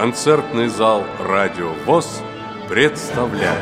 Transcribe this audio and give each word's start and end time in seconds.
Концертный 0.00 0.68
зал 0.68 1.04
«Радио 1.18 1.74
ВОЗ» 1.84 2.22
представляет. 2.70 3.60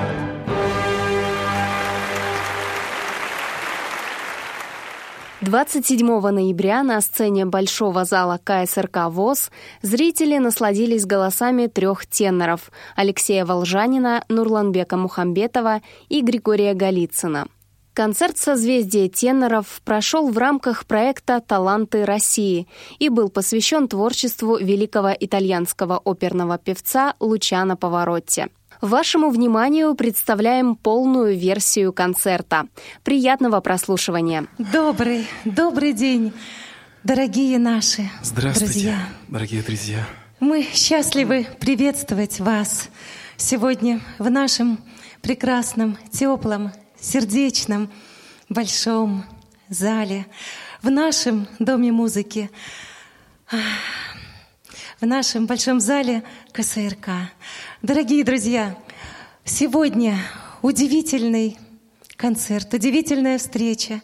Двадцать 5.41 5.87
седьмого 5.87 6.31
ноября 6.31 6.85
на 6.85 7.01
сцене 7.01 7.45
Большого 7.45 8.05
зала 8.05 8.39
КСРК 8.45 9.09
ВОЗ 9.09 9.51
зрители 9.83 10.39
насладились 10.39 11.07
голосами 11.07 11.67
трех 11.67 12.07
теноров 12.07 12.71
Алексея 12.95 13.45
Волжанина, 13.45 14.23
Нурланбека 14.29 14.97
Мухамбетова 14.97 15.81
и 16.09 16.23
Григория 16.23 16.75
Голицына– 16.75 17.49
Концерт 17.99 18.39
«Созвездие 18.39 19.09
теноров» 19.09 19.83
прошел 19.85 20.31
в 20.31 20.39
рамках 20.39 20.87
проекта 20.87 21.41
«Таланты 21.41 22.05
России» 22.05 22.69
и 23.01 23.09
был 23.09 23.29
посвящен 23.29 23.89
творчеству 23.89 24.57
великого 24.57 25.13
итальянского 25.19 26.01
оперного 26.05 26.59
певца 26.59 27.15
Лучано 27.19 27.77
Поворотти. 27.77 28.51
Вашему 28.81 29.31
вниманию 29.31 29.97
представляем 29.97 30.77
полную 30.77 31.37
версию 31.37 31.93
концерта. 31.93 32.69
Приятного 33.03 33.61
прослушивания. 33.61 34.47
Добрый, 34.59 35.27
добрый 35.45 35.93
день, 35.93 36.33
дорогие 37.03 37.59
наши 37.59 38.09
Здравствуйте, 38.23 38.75
друзья. 38.75 38.99
дорогие 39.27 39.63
друзья. 39.65 40.07
Мы 40.39 40.63
счастливы 40.73 41.49
приветствовать 41.59 42.39
вас 42.39 42.91
сегодня 43.37 44.01
в 44.21 44.31
нашем 44.31 44.79
прекрасном, 45.21 45.99
теплом, 46.13 46.71
сердечном, 47.01 47.91
большом 48.49 49.25
зале, 49.69 50.27
в 50.83 50.91
нашем 50.91 51.47
Доме 51.59 51.93
музыки, 51.93 52.51
в 55.01 55.07
нашем 55.07 55.47
большом 55.47 55.81
зале 55.81 56.23
КСРК. 56.53 57.09
Дорогие 57.83 58.25
друзья, 58.25 58.77
сегодня 59.45 60.19
удивительный 60.63 61.59
концерт, 62.17 62.73
удивительная 62.75 63.39
встреча. 63.39 64.03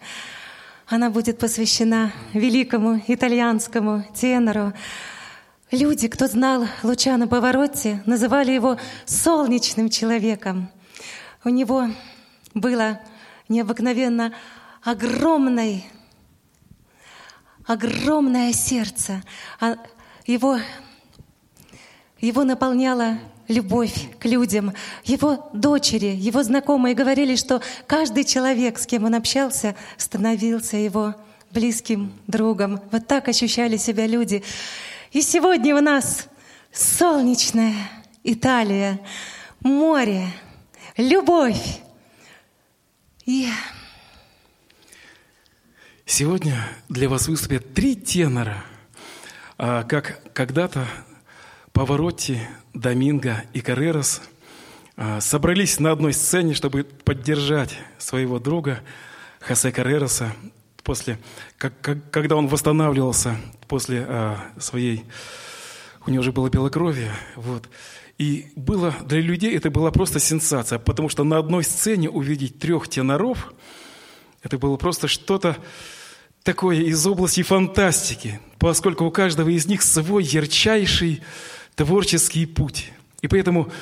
Она 0.87 1.11
будет 1.11 1.39
посвящена 1.39 2.13
великому 2.33 3.03
итальянскому 3.07 4.05
тенору. 4.15 4.73
Люди, 5.71 6.09
кто 6.09 6.27
знал 6.27 6.67
Лучано 6.83 7.27
Поворотти, 7.27 8.03
называли 8.07 8.53
его 8.53 8.79
солнечным 9.07 9.89
человеком. 9.89 10.71
У 11.43 11.49
него 11.49 11.89
было 12.55 13.01
необыкновенно 13.49 14.33
огромной, 14.83 15.85
огромное 17.67 18.53
сердце. 18.53 19.23
А 19.61 19.77
его, 20.27 20.59
его 22.21 22.45
наполняла 22.45 23.19
любовь 23.49 24.09
к 24.19 24.25
людям. 24.25 24.73
Его 25.05 25.51
дочери, 25.53 26.17
его 26.17 26.43
знакомые 26.43 26.95
говорили, 26.95 27.37
что 27.37 27.61
каждый 27.87 28.25
человек, 28.25 28.79
с 28.79 28.87
кем 28.87 29.05
он 29.05 29.15
общался, 29.15 29.75
становился 29.97 30.77
его 30.77 31.15
близким 31.51 32.13
другом. 32.27 32.81
Вот 32.91 33.07
так 33.07 33.29
ощущали 33.29 33.77
себя 33.77 34.07
люди. 34.07 34.43
И 35.13 35.21
сегодня 35.21 35.77
у 35.77 35.81
нас 35.81 36.27
солнечная 36.73 37.75
Италия, 38.25 39.01
море, 39.61 40.27
любовь, 40.97 41.81
и 43.27 43.49
сегодня 46.05 46.69
для 46.89 47.09
вас 47.09 47.27
выступят 47.27 47.73
три 47.73 47.97
тенора, 47.97 48.65
а, 49.57 49.85
как 49.85 50.21
когда-то 50.35 50.87
Поворотти, 51.73 52.47
Доминго 52.75 53.45
и 53.53 53.61
Каррерас 53.61 54.21
а, 54.97 55.21
собрались 55.21 55.81
на 55.81 55.93
одной 55.93 56.13
сцене, 56.13 56.55
чтобы 56.55 56.85
поддержать 56.85 57.77
своего 57.99 58.39
друга 58.39 58.81
Хосе 59.41 59.73
Каррераса 59.73 60.33
после, 60.83 61.19
как, 61.57 61.81
как, 61.81 62.11
когда 62.11 62.37
он 62.37 62.47
восстанавливался 62.47 63.37
после 63.69 64.05
а, 64.07 64.39
своей, 64.59 65.05
у 66.07 66.11
него 66.11 66.21
уже 66.21 66.33
было 66.33 66.51
белокровие, 66.51 67.13
вот. 67.37 67.69
И 68.19 68.47
было 68.55 68.95
для 69.07 69.21
людей 69.21 69.57
это 69.57 69.71
была 69.71 69.91
просто 69.91 70.21
сенсация, 70.21 70.79
потому 70.79 71.09
что 71.09 71.25
на 71.25 71.39
одной 71.39 71.65
сцене 71.65 72.09
увидеть 72.09 72.59
трех 72.59 72.89
теноров, 72.89 73.53
это 74.43 74.59
было 74.59 74.77
просто 74.77 75.09
что-то 75.09 75.57
такое 76.45 76.77
из 76.77 77.05
области 77.07 77.43
фантастики, 77.43 78.41
поскольку 78.59 79.05
у 79.05 79.11
каждого 79.11 79.49
из 79.49 79.67
них 79.67 79.83
свой 79.83 80.23
ярчайший 80.23 81.23
творческий 81.75 82.47
путь. 82.47 82.93
И 83.21 83.27
поэтому 83.27 83.73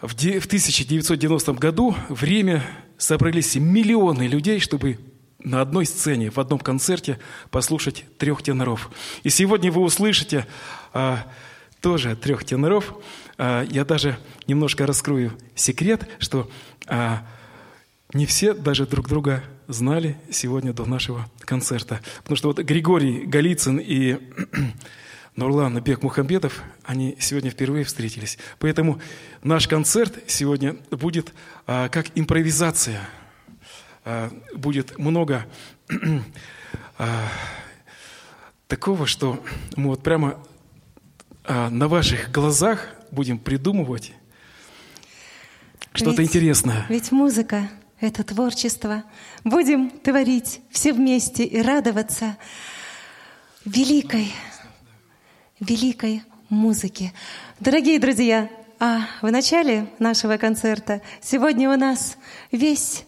в 0.00 0.14
1990 0.14 1.52
году 1.54 1.96
в 2.08 2.22
Риме 2.22 2.62
собрались 2.96 3.56
миллионы 3.56 4.28
людей, 4.28 4.60
чтобы 4.60 4.98
на 5.40 5.60
одной 5.60 5.84
сцене, 5.84 6.30
в 6.30 6.38
одном 6.38 6.58
концерте 6.58 7.18
послушать 7.50 8.04
трех 8.18 8.42
теноров. 8.42 8.90
И 9.24 9.30
сегодня 9.30 9.72
вы 9.72 9.82
услышите 9.82 10.46
а, 10.92 11.26
тоже 11.80 12.14
трех 12.14 12.44
теноров– 12.44 12.94
я 13.38 13.84
даже 13.84 14.16
немножко 14.46 14.86
раскрою 14.86 15.32
секрет, 15.54 16.08
что 16.18 16.50
а, 16.86 17.26
не 18.12 18.26
все 18.26 18.54
даже 18.54 18.86
друг 18.86 19.08
друга 19.08 19.42
знали 19.66 20.16
сегодня 20.30 20.72
до 20.72 20.84
нашего 20.84 21.28
концерта. 21.40 22.00
Потому 22.18 22.36
что 22.36 22.48
вот 22.48 22.58
Григорий 22.60 23.24
Голицын 23.26 23.78
и 23.78 24.18
Нурлан 25.36 25.80
Бек 25.82 26.02
Мухамбетов, 26.02 26.62
они 26.84 27.16
сегодня 27.18 27.50
впервые 27.50 27.84
встретились. 27.84 28.38
Поэтому 28.60 29.00
наш 29.42 29.66
концерт 29.66 30.14
сегодня 30.28 30.76
будет 30.90 31.32
а, 31.66 31.88
как 31.88 32.06
импровизация. 32.14 33.00
А, 34.04 34.30
будет 34.54 34.96
много 34.98 35.46
а, 36.98 37.28
такого, 38.68 39.06
что 39.06 39.42
мы 39.76 39.88
вот 39.88 40.02
прямо 40.02 40.38
а, 41.42 41.68
на 41.70 41.88
ваших 41.88 42.30
глазах 42.30 42.93
будем 43.14 43.38
придумывать 43.38 44.12
что-то 45.94 46.22
интересное. 46.22 46.84
Ведь 46.88 47.12
музыка— 47.12 47.70
это 48.00 48.24
творчество. 48.24 49.04
Будем 49.44 49.90
творить 49.90 50.60
все 50.70 50.92
вместе 50.92 51.44
и 51.44 51.62
радоваться 51.62 52.36
великой, 53.64 54.32
великой 55.60 56.22
музыке. 56.48 57.12
Дорогие 57.60 57.98
друзья, 57.98 58.50
а 58.80 59.06
в 59.22 59.30
начале 59.30 59.86
нашего 59.98 60.36
концерта 60.36 61.00
сегодня 61.22 61.70
у 61.70 61.76
нас 61.76 62.18
весь 62.50 63.04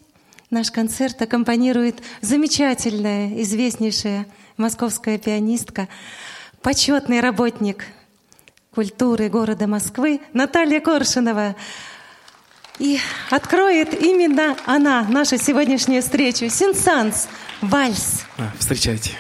наш 0.50 0.70
концерт 0.70 1.20
аккомпанирует 1.20 2.02
замечательная, 2.20 3.42
известнейшая 3.42 4.26
московская 4.56 5.18
пианистка, 5.18 5.88
почетный 6.62 7.20
работник 7.20 7.84
культуры 8.76 9.30
города 9.30 9.66
Москвы 9.66 10.20
Наталья 10.34 10.80
Коршинова. 10.80 11.56
И 12.78 12.98
откроет 13.30 13.98
именно 13.98 14.54
она 14.66 15.02
нашу 15.08 15.38
сегодняшнюю 15.38 16.02
встречу. 16.02 16.50
Синсанс, 16.50 17.26
вальс. 17.62 18.26
А, 18.36 18.52
встречайте. 18.58 19.12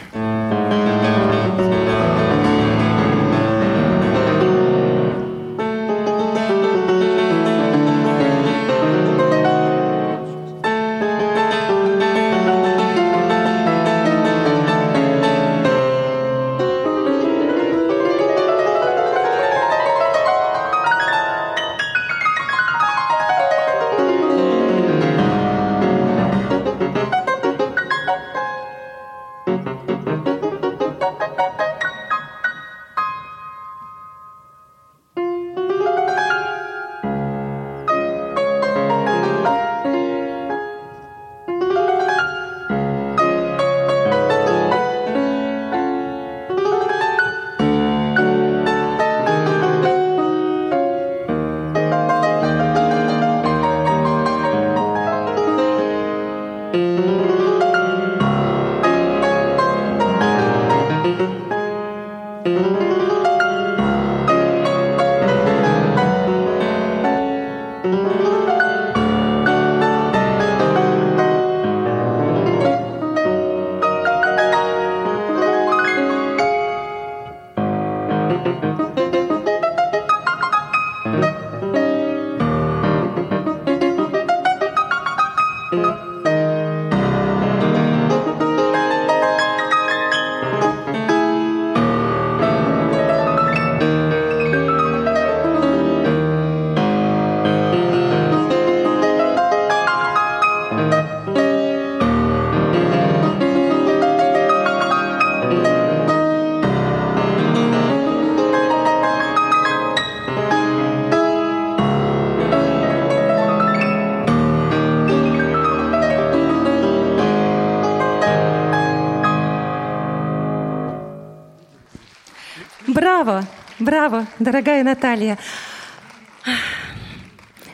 Браво, 123.26 123.44
браво, 123.80 124.26
дорогая 124.38 124.84
Наталья. 124.84 125.36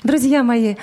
Друзья 0.03 0.43
мои, 0.43 0.77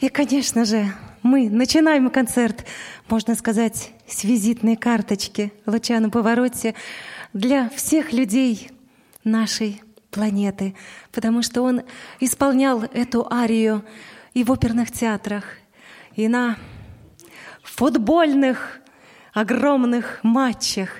и, 0.00 0.08
конечно 0.08 0.64
же, 0.64 0.92
мы 1.22 1.48
начинаем 1.48 2.10
концерт, 2.10 2.66
можно 3.08 3.36
сказать, 3.36 3.92
с 4.08 4.24
визитной 4.24 4.74
карточки 4.74 5.52
Лучана 5.66 6.10
Повороте 6.10 6.74
для 7.32 7.68
всех 7.68 8.12
людей 8.12 8.72
нашей 9.22 9.80
планеты, 10.10 10.74
потому 11.12 11.42
что 11.42 11.62
он 11.62 11.82
исполнял 12.18 12.82
эту 12.82 13.32
арию 13.32 13.84
и 14.34 14.42
в 14.42 14.50
оперных 14.50 14.90
театрах, 14.90 15.44
и 16.16 16.26
на 16.26 16.56
футбольных 17.62 18.80
огромных 19.32 20.18
матчах. 20.24 20.90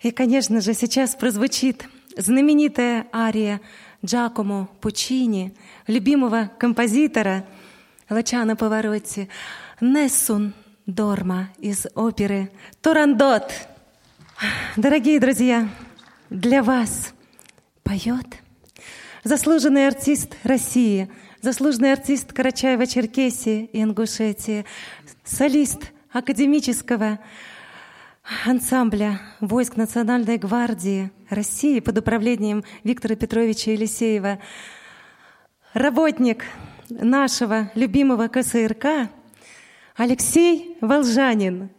И, 0.00 0.12
конечно 0.12 0.60
же, 0.60 0.74
сейчас 0.74 1.16
прозвучит 1.16 1.88
знаменитая 2.20 3.06
ария 3.12 3.60
Джакомо 4.04 4.68
Пучини, 4.80 5.54
любимого 5.86 6.50
композитора 6.58 7.44
Лачана 8.08 8.56
Поворотти, 8.56 9.28
«Нессун 9.80 10.52
Дорма» 10.86 11.50
из 11.58 11.86
оперы 11.94 12.50
«Турандот». 12.80 13.52
Дорогие 14.76 15.20
друзья, 15.20 15.68
для 16.30 16.62
вас 16.62 17.12
поет 17.82 18.26
заслуженный 19.24 19.86
артист 19.86 20.34
России, 20.44 21.10
заслуженный 21.42 21.92
артист 21.92 22.32
Карачаева-Черкесии 22.32 23.66
и 23.66 23.82
Ингушетии, 23.82 24.64
солист 25.24 25.92
академического 26.12 27.18
ансамбля 28.46 29.20
войск 29.40 29.76
Национальной 29.76 30.38
гвардии 30.38 31.10
России 31.28 31.80
под 31.80 31.98
управлением 31.98 32.64
Виктора 32.84 33.16
Петровича 33.16 33.72
Елисеева, 33.72 34.38
работник 35.74 36.44
нашего 36.88 37.70
любимого 37.74 38.28
КСРК 38.28 39.10
Алексей 39.96 40.76
Волжанин. 40.80 41.70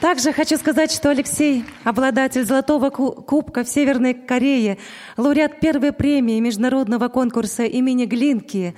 Также 0.00 0.32
хочу 0.32 0.56
сказать, 0.56 0.92
что 0.92 1.10
Алексей– 1.10 1.64
обладатель 1.84 2.44
Золотого 2.44 2.90
кубка 2.90 3.64
в 3.64 3.68
Северной 3.68 4.14
Корее, 4.14 4.78
лауреат 5.16 5.58
первой 5.60 5.92
премии 5.92 6.38
международного 6.38 7.08
конкурса 7.08 7.64
имени 7.64 8.04
Глинки, 8.04 8.76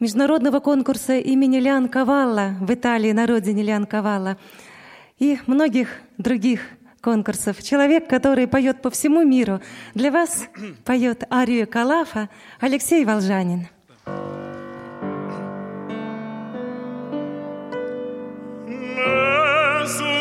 международного 0.00 0.60
конкурса 0.60 1.18
имени 1.18 1.58
Лян 1.58 1.88
Кавалла 1.88 2.56
в 2.60 2.72
Италии, 2.72 3.12
на 3.12 3.26
родине 3.26 3.64
Лян 3.64 3.86
Кавалла– 3.86 4.38
и 5.18 5.38
многих 5.46 5.88
других 6.18 6.60
конкурсов. 7.00 7.62
Человек, 7.62 8.08
который 8.08 8.46
поет 8.48 8.82
по 8.82 8.90
всему 8.90 9.22
миру. 9.22 9.60
Для 9.94 10.10
вас 10.10 10.48
поет 10.84 11.24
арию 11.30 11.66
Калафа 11.68 12.28
Алексей 12.60 13.04
Волжанин. 13.04 13.68
Mesmo 19.86 20.13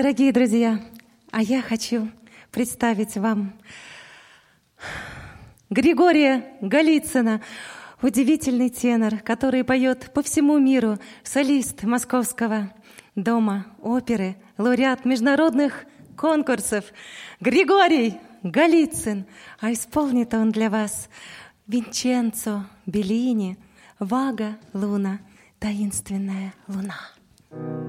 Дорогие 0.00 0.30
друзья, 0.30 0.80
а 1.32 1.42
я 1.42 1.60
хочу 1.60 2.08
представить 2.52 3.16
вам 3.16 3.52
Григория 5.70 6.56
Голицына, 6.60 7.42
удивительный 8.00 8.70
тенор, 8.70 9.18
который 9.18 9.64
поет 9.64 10.12
по 10.14 10.22
всему 10.22 10.56
миру, 10.60 10.98
солист 11.24 11.82
Московского 11.82 12.72
дома 13.16 13.66
оперы, 13.82 14.36
лауреат 14.56 15.04
международных 15.04 15.84
конкурсов. 16.16 16.84
Григорий 17.40 18.18
Голицын, 18.44 19.26
а 19.58 19.72
исполнит 19.72 20.32
он 20.32 20.52
для 20.52 20.70
вас 20.70 21.08
Винченцо 21.66 22.66
Беллини, 22.86 23.58
Вага 23.98 24.58
Луна, 24.72 25.18
таинственная 25.58 26.54
луна. 26.68 26.94
thank 27.50 27.82
you 27.82 27.87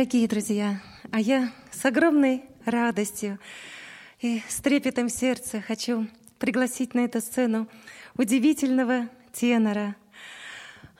Дорогие 0.00 0.28
друзья, 0.28 0.80
а 1.12 1.20
я 1.20 1.52
с 1.70 1.84
огромной 1.84 2.44
радостью 2.64 3.38
и 4.18 4.42
с 4.48 4.62
трепетом 4.62 5.10
сердца 5.10 5.60
хочу 5.60 6.06
пригласить 6.38 6.94
на 6.94 7.00
эту 7.00 7.20
сцену 7.20 7.68
удивительного 8.16 9.10
тенора 9.34 9.96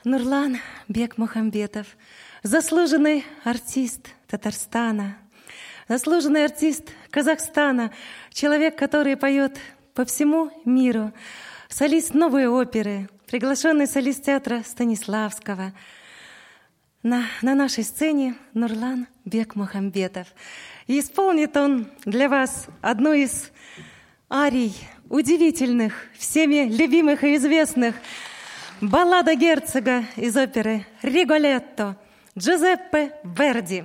Нурлан 0.03 0.59
Бек 0.87 1.17
Мухамбетов, 1.17 1.87
заслуженный 2.43 3.25
артист 3.43 4.09
Татарстана, 4.27 5.17
заслуженный 5.87 6.45
артист 6.45 6.91
Казахстана, 7.09 7.91
человек, 8.29 8.77
который 8.77 9.17
поет 9.17 9.57
по 9.95 10.05
всему 10.05 10.51
миру, 10.63 11.11
солист 11.69 12.13
новой 12.13 12.45
оперы, 12.45 13.09
приглашенный 13.25 13.87
солист 13.87 14.25
театра 14.25 14.61
Станиславского– 14.63 15.73
на, 17.03 17.25
на 17.41 17.55
нашей 17.55 17.83
сцене 17.83 18.35
Нурлан 18.53 19.07
Бек 19.25 19.55
Мухамбетов. 19.55 20.27
И 20.87 20.99
исполнит 20.99 21.55
он 21.57 21.87
для 22.05 22.29
вас 22.29 22.67
одну 22.81 23.13
из 23.13 23.51
арий, 24.29 24.75
удивительных, 25.09 25.93
всеми 26.17 26.69
любимых 26.69 27.23
и 27.23 27.35
известных, 27.35 27.95
баллада 28.81 29.35
герцога 29.35 30.05
из 30.15 30.35
оперы 30.37 30.85
«Риголетто» 31.01 31.97
Джузеппе 32.37 33.13
Верди. 33.23 33.83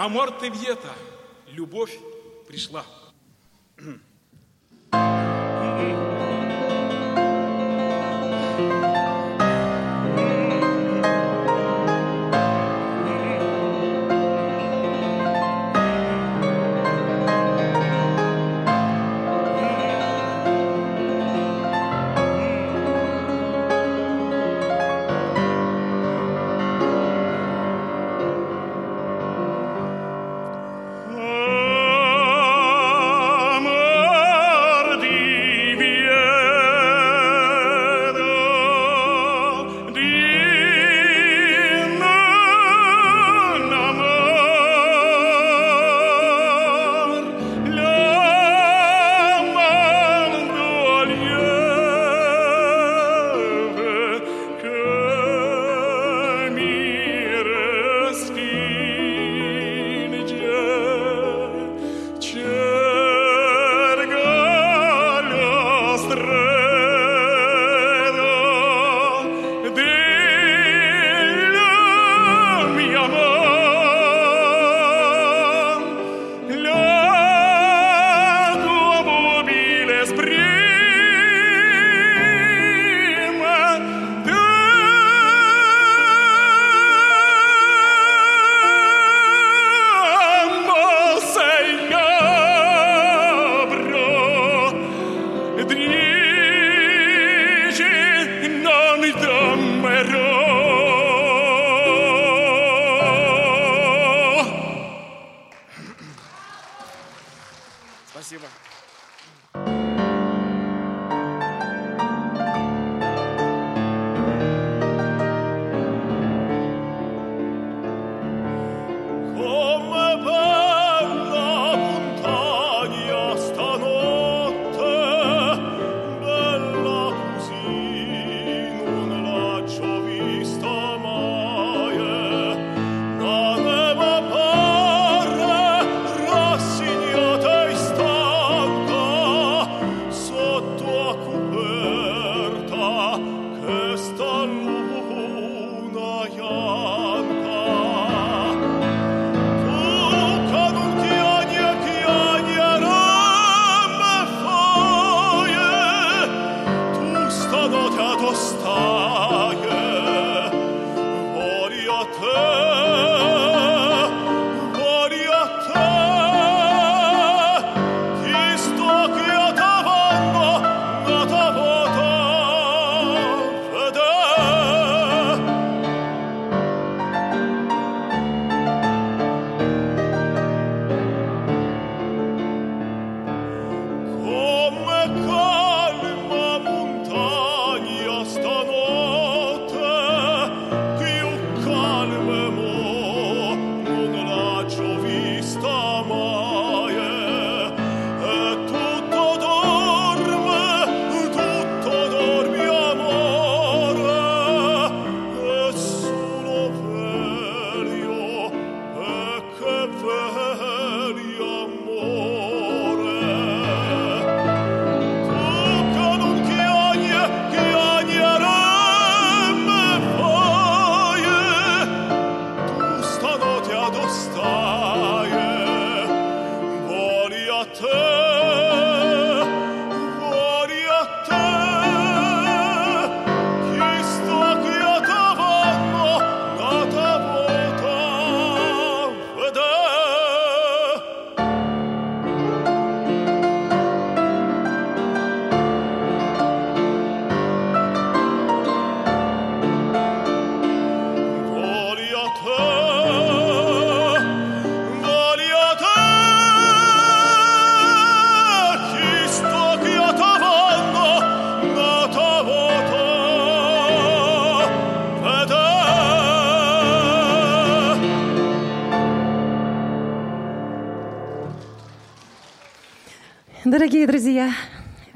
Амор 0.00 0.30
Тевьета, 0.40 0.94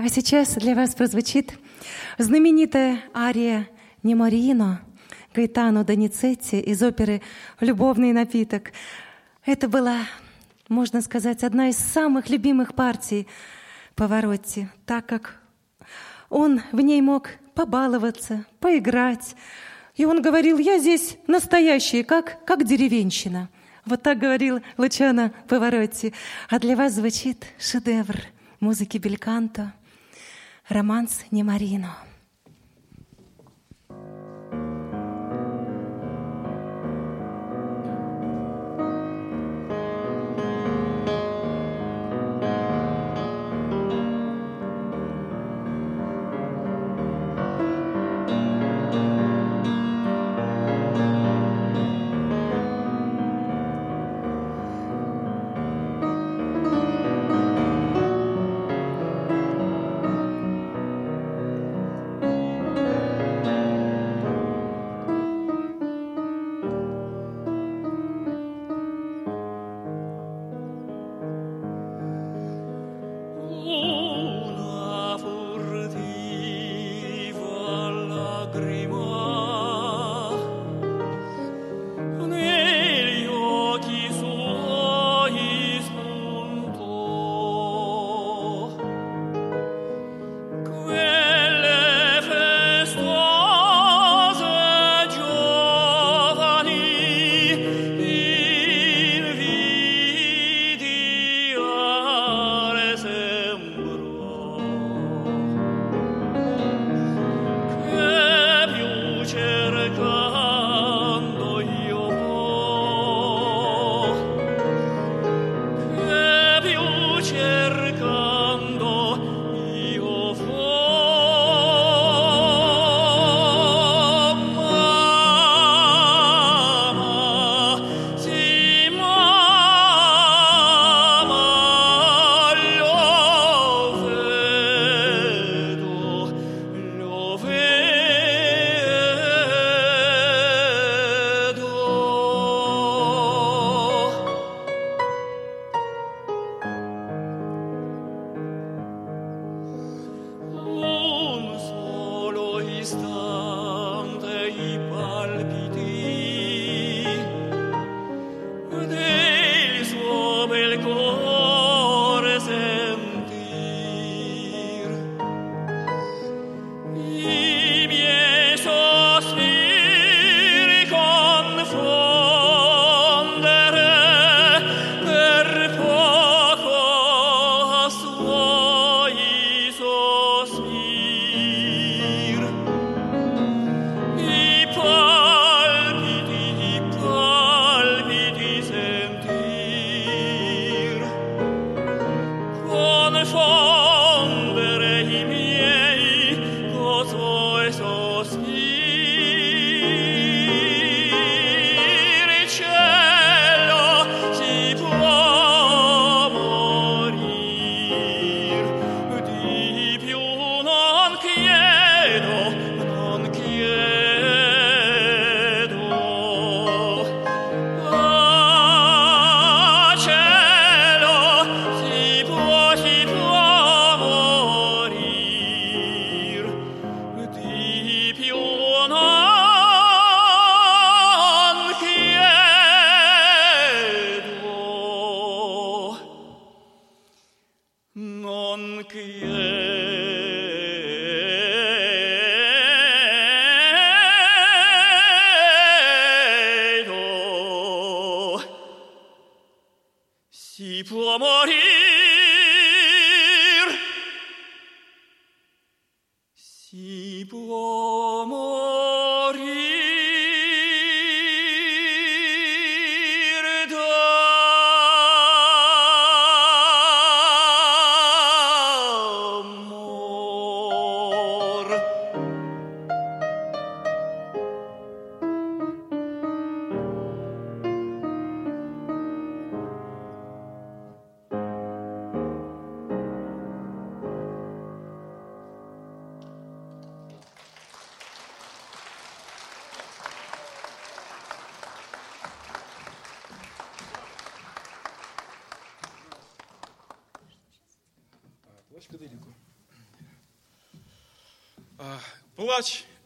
а 0.05 0.09
сейчас 0.11 0.57
для 0.57 0.75
вас 0.75 0.95
прозвучит 0.95 1.59
знаменитая 2.19 3.01
ария 3.14 3.67
«Неморино» 4.03 4.83
Гайтано 5.35 5.83
Доницетти 5.83 6.61
из 6.61 6.83
оперы 6.83 7.23
«Любовный 7.59 8.12
напиток». 8.12 8.73
Это 9.47 9.67
была, 9.67 10.01
можно 10.69 11.01
сказать, 11.01 11.43
одна 11.43 11.71
из 11.71 11.79
самых 11.79 12.29
любимых 12.29 12.75
партий 12.75 13.27
Поворотти, 13.95 14.69
так 14.85 15.07
как 15.07 15.40
он 16.29 16.61
в 16.71 16.83
ней 16.83 17.01
мог 17.01 17.31
побаловаться, 17.55 18.45
поиграть. 18.61 19.35
И 19.97 20.05
он 20.05 20.21
говорил, 20.21 20.59
я 20.59 20.79
здесь 20.81 21.17
настоящий, 21.27 22.03
как, 22.03 22.45
как 22.45 22.67
деревенщина. 22.67 23.49
Вот 23.87 24.03
так 24.03 24.19
говорил 24.19 24.61
Лучано 24.77 25.33
Поворотти. 25.49 26.12
А 26.51 26.59
для 26.59 26.77
вас 26.77 26.93
звучит 26.93 27.47
шедевр 27.59 28.21
музыки 28.61 28.99
Бельканто, 28.99 29.73
романс 30.68 31.24
Немарино. 31.31 31.96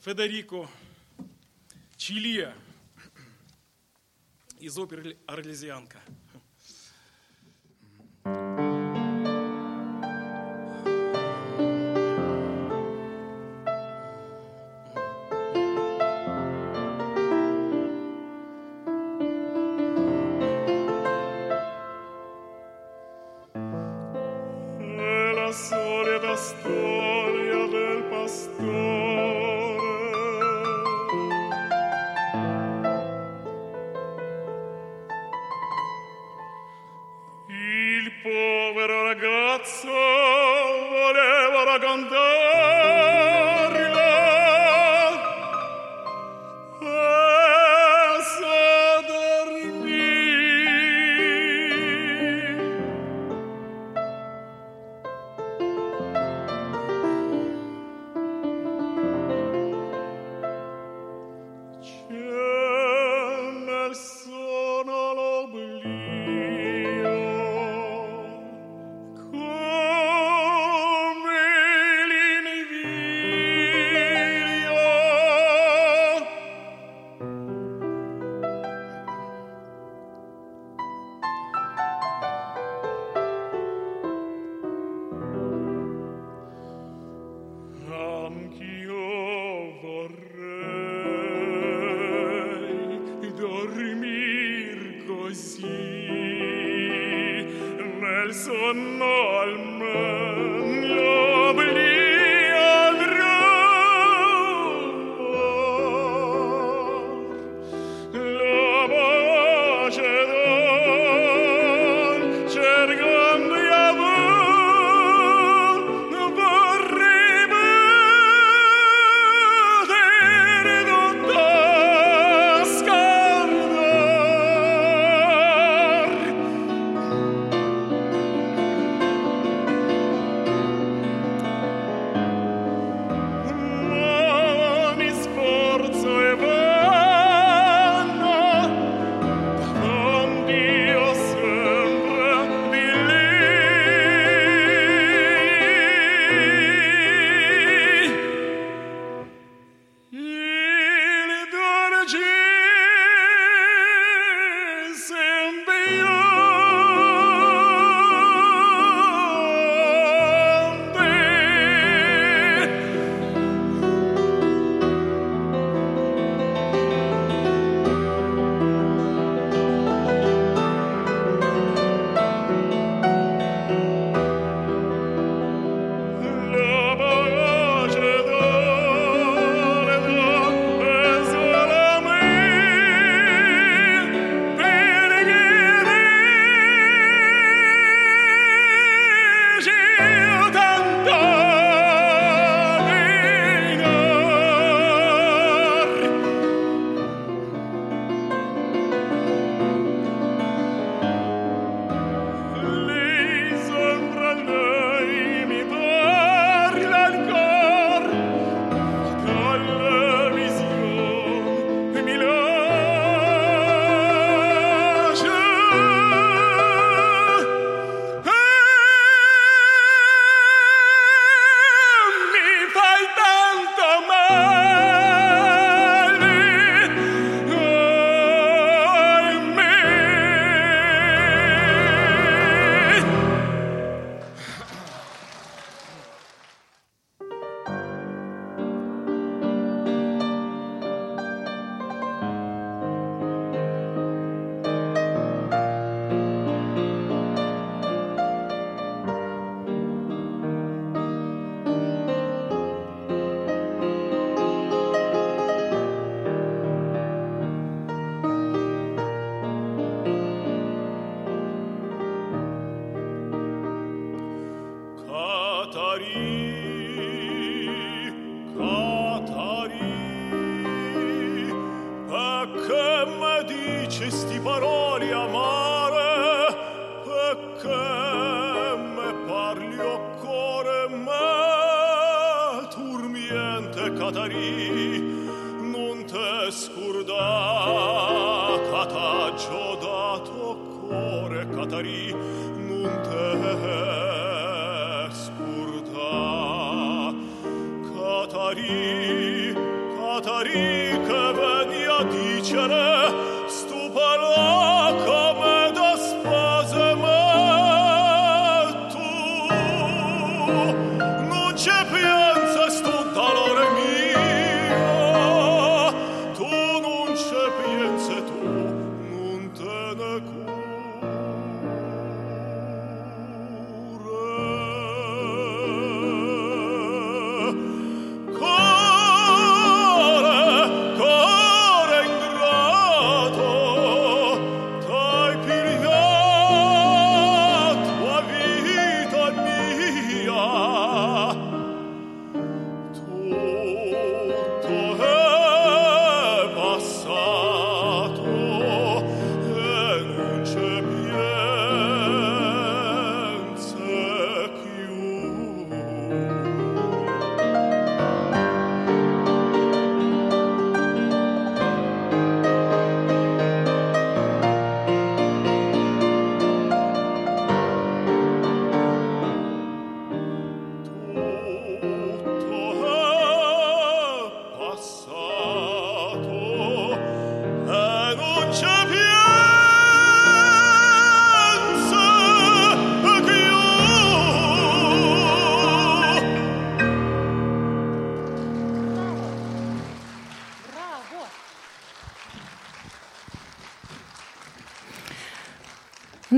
Федерико 0.09 0.71
Чилия 1.99 2.55
из 4.59 4.79
оперы 4.79 5.18
«Орлезианка». 5.27 6.01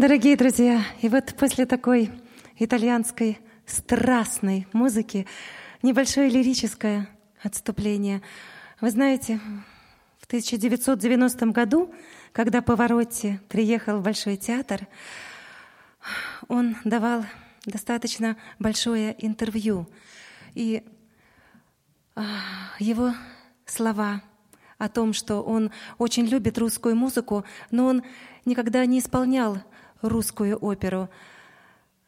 Дорогие 0.00 0.34
друзья, 0.34 0.82
и 1.02 1.10
вот 1.10 1.34
после 1.38 1.66
такой 1.66 2.10
итальянской 2.58 3.38
страстной 3.66 4.66
музыки 4.72 5.26
небольшое 5.82 6.30
лирическое 6.30 7.06
отступление. 7.42 8.22
Вы 8.80 8.92
знаете, 8.92 9.38
в 10.18 10.24
1990 10.24 11.44
году, 11.48 11.94
когда 12.32 12.62
Поворотти 12.62 13.42
приехал 13.50 13.98
в 13.98 14.02
Большой 14.02 14.38
театр, 14.38 14.88
он 16.48 16.76
давал 16.84 17.26
достаточно 17.66 18.38
большое 18.58 19.14
интервью. 19.18 19.86
И 20.54 20.82
а, 22.14 22.24
его 22.78 23.12
слова 23.66 24.22
о 24.78 24.88
том, 24.88 25.12
что 25.12 25.42
он 25.42 25.70
очень 25.98 26.24
любит 26.24 26.56
русскую 26.56 26.96
музыку, 26.96 27.44
но 27.70 27.84
он 27.84 28.02
никогда 28.46 28.86
не 28.86 29.00
исполнял 29.00 29.58
русскую 30.02 30.56
оперу. 30.56 31.08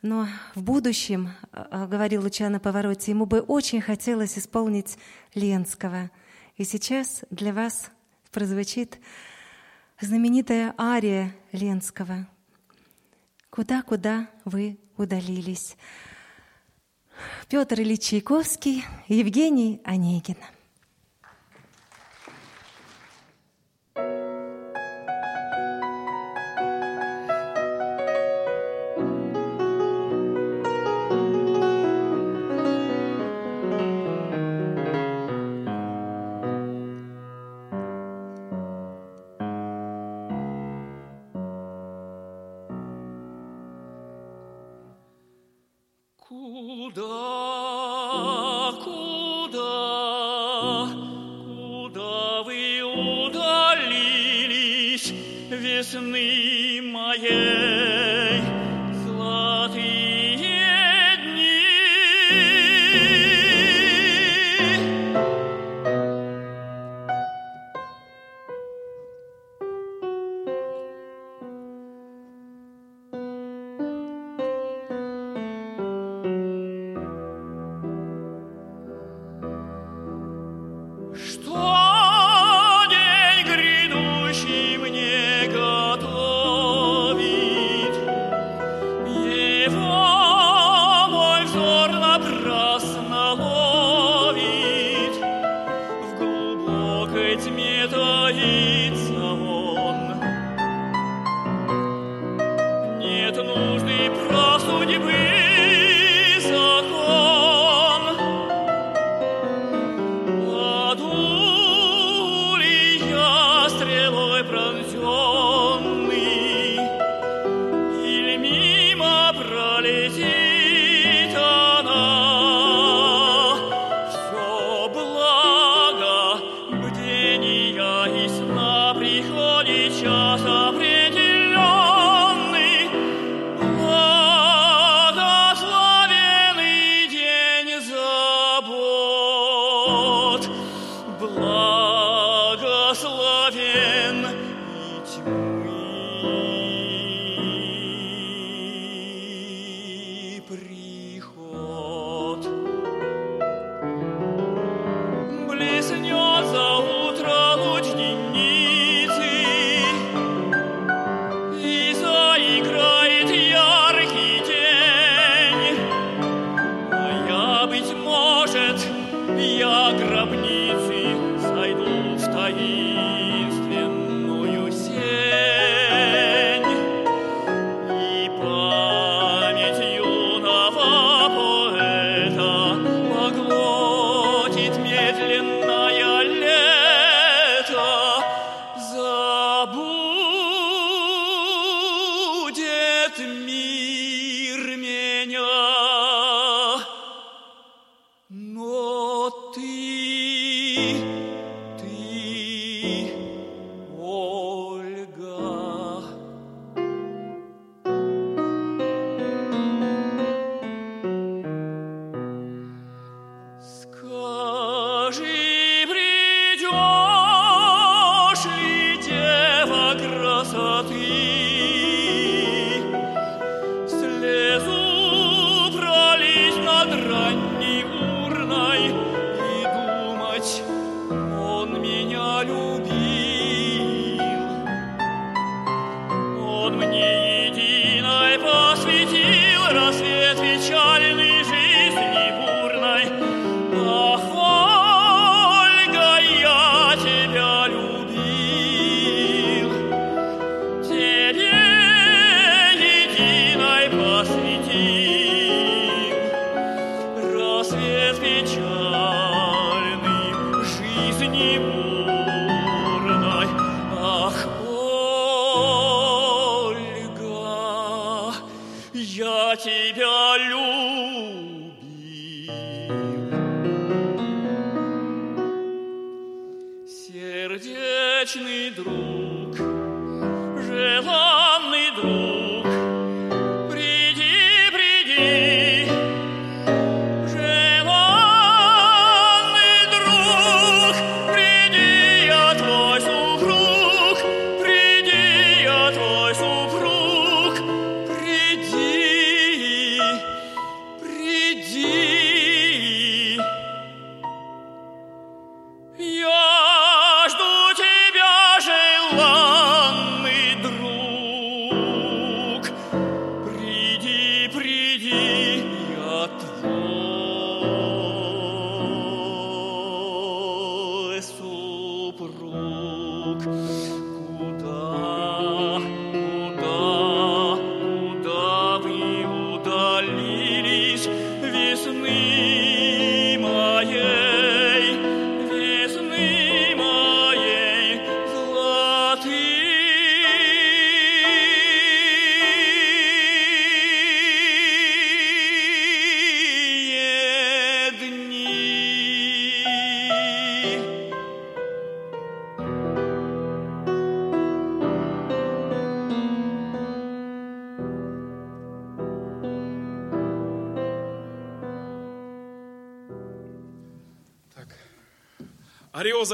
Но 0.02 0.26
в 0.54 0.62
будущем, 0.62 1.30
а, 1.52 1.86
говорил 1.86 2.22
Лучано 2.22 2.58
Повороте, 2.58 3.12
ему 3.12 3.26
бы 3.26 3.40
очень 3.40 3.80
хотелось 3.80 4.38
исполнить 4.38 4.98
Ленского. 5.34 6.10
И 6.56 6.64
сейчас 6.64 7.24
для 7.30 7.52
вас 7.52 7.90
прозвучит 8.30 8.98
знаменитая 10.00 10.74
ария 10.78 11.34
Ленского 11.52 12.26
«Куда-куда 13.50 14.28
вы 14.44 14.78
удалились». 14.96 15.76
Петр 17.48 17.80
Ильич 17.80 18.08
Чайковский, 18.08 18.84
Евгений 19.06 19.80
Онегин. 19.84 20.36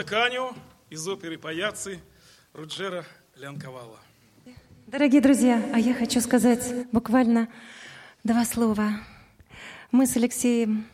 Канио 0.05 0.53
из 0.90 1.07
оперы 1.09 1.38
«Паяцци» 1.38 2.01
Руджера 2.53 3.05
Лянковала. 3.36 3.99
Дорогие 4.86 5.20
друзья, 5.20 5.62
а 5.74 5.78
я 5.78 5.94
хочу 5.94 6.20
сказать 6.20 6.86
буквально 6.92 7.49
два 8.24 8.44
слова. 8.44 8.92
Мы 9.92 10.07
с 10.07 10.16
Алексеем 10.16 10.86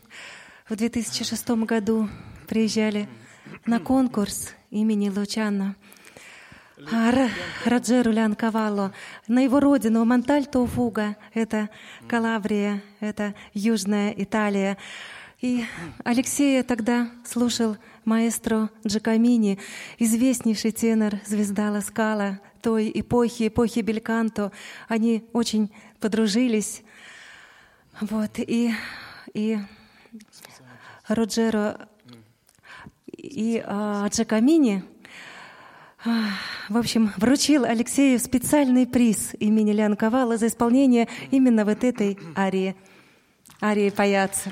в 0.68 0.76
2006 0.76 1.50
году 1.50 2.08
приезжали 2.48 3.08
на 3.66 3.78
конкурс 3.80 4.54
имени 4.70 5.08
Лучано 5.10 5.76
а, 6.92 7.10
Р- 7.12 7.30
Раджеру 7.64 8.10
Лянковало 8.10 8.92
на 9.28 9.40
его 9.40 9.60
родину 9.60 10.04
Монтальто 10.04 10.66
Фуга, 10.66 11.16
это 11.32 11.70
Калабрия, 12.08 12.82
это 13.00 13.34
Южная 13.52 14.12
Италия. 14.16 14.76
И 15.44 15.62
Алексея 16.04 16.62
тогда 16.62 17.10
слушал 17.22 17.76
маэстро 18.06 18.70
Джакамини, 18.86 19.58
известнейший 19.98 20.72
тенор, 20.72 21.16
звезда 21.26 21.70
Ласкала 21.70 22.40
той 22.62 22.90
эпохи, 22.94 23.48
эпохи 23.48 23.80
Бельканто. 23.80 24.52
Они 24.88 25.28
очень 25.34 25.70
подружились. 26.00 26.82
Вот, 28.00 28.38
и, 28.38 28.72
и 29.34 29.58
Роджеро 31.08 31.90
и 33.08 33.62
а, 33.66 34.08
Джакамини, 34.08 34.82
а, 36.06 36.30
в 36.70 36.78
общем, 36.78 37.12
вручил 37.18 37.64
Алексею 37.66 38.18
специальный 38.18 38.86
приз 38.86 39.34
имени 39.38 39.72
Лянковала 39.72 40.38
за 40.38 40.46
исполнение 40.46 41.06
именно 41.30 41.66
вот 41.66 41.84
этой 41.84 42.18
арии, 42.34 42.74
арии 43.60 43.90
паяца. 43.90 44.50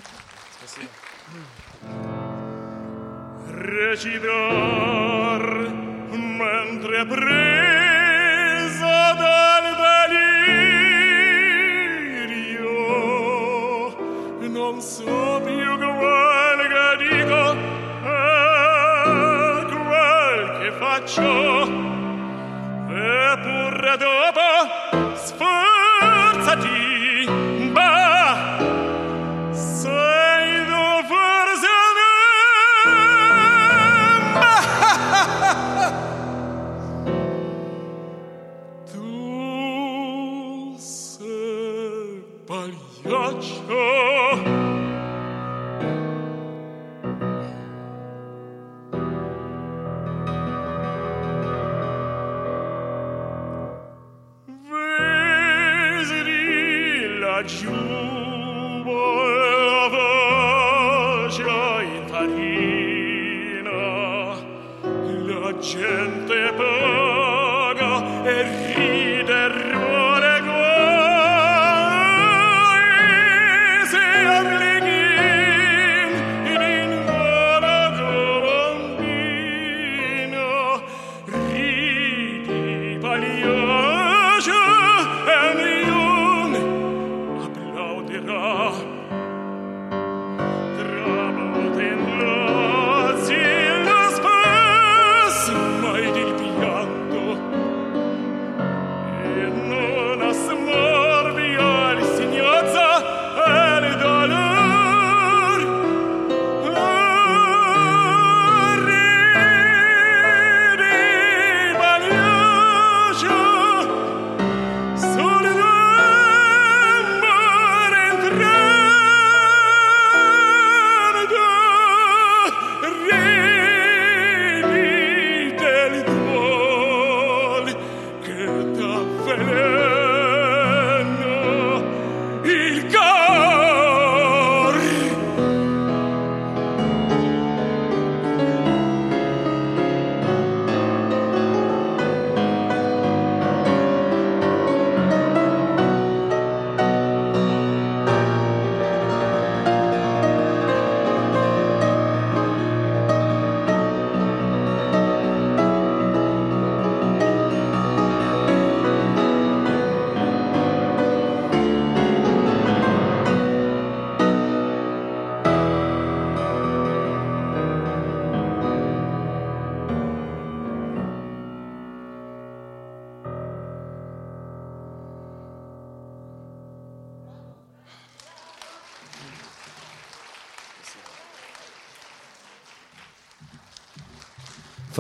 recidar 3.73 5.43
mentre 6.11 7.07
presa 7.07 8.97
dal 9.17 9.67
delirio 10.03 10.41
non 14.49 14.81
so 14.81 15.41
più 15.45 15.79
quel 15.79 16.61
che 16.73 16.97
dico 17.09 17.43
e 18.05 18.17
quel 19.87 20.43
che 20.61 20.71
faccio. 20.79 21.31
Eppure 22.95 23.93
dopo 23.97 24.47
sforzati 25.15 26.82
Oh. 43.35 43.92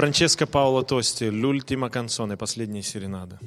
Франческо 0.03 0.46
Пауло 0.48 0.82
Тости, 0.82 1.30
«L'ultima 1.30 1.88
canzone», 1.88 2.36
«Последняя 2.36 2.82
серенада». 2.82 3.38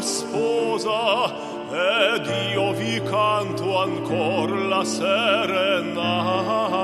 come 0.00 0.02
sposa 0.02 1.30
ed 1.70 2.26
io 2.52 2.72
vi 2.72 3.00
canto 3.02 3.78
ancor 3.78 4.50
la 4.66 4.84
serenata. 4.84 6.79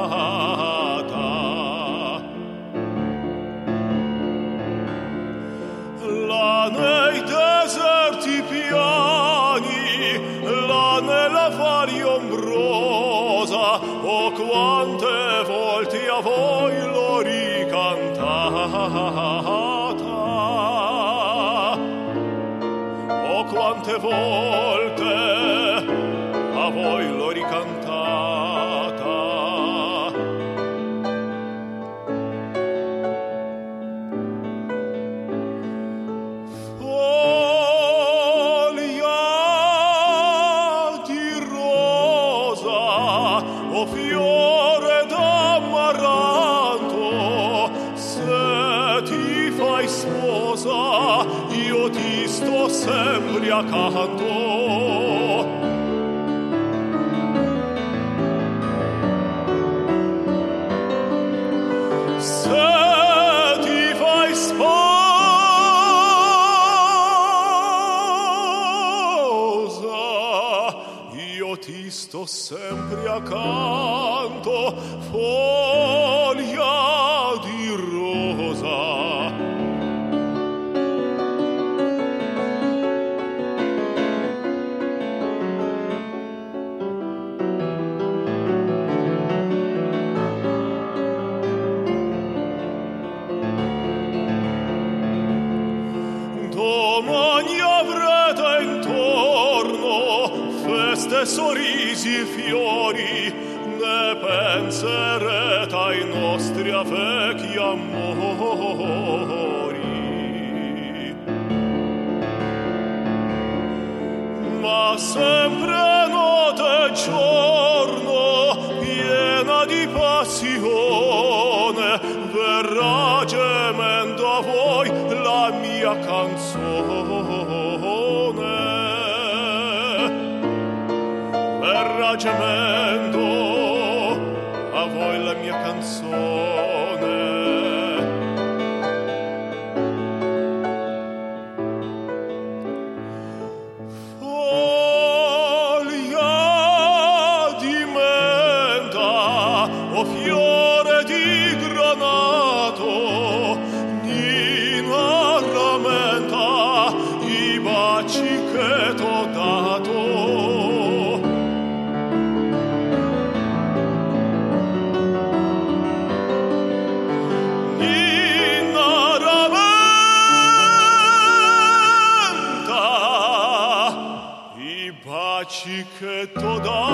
toda 176.34 176.85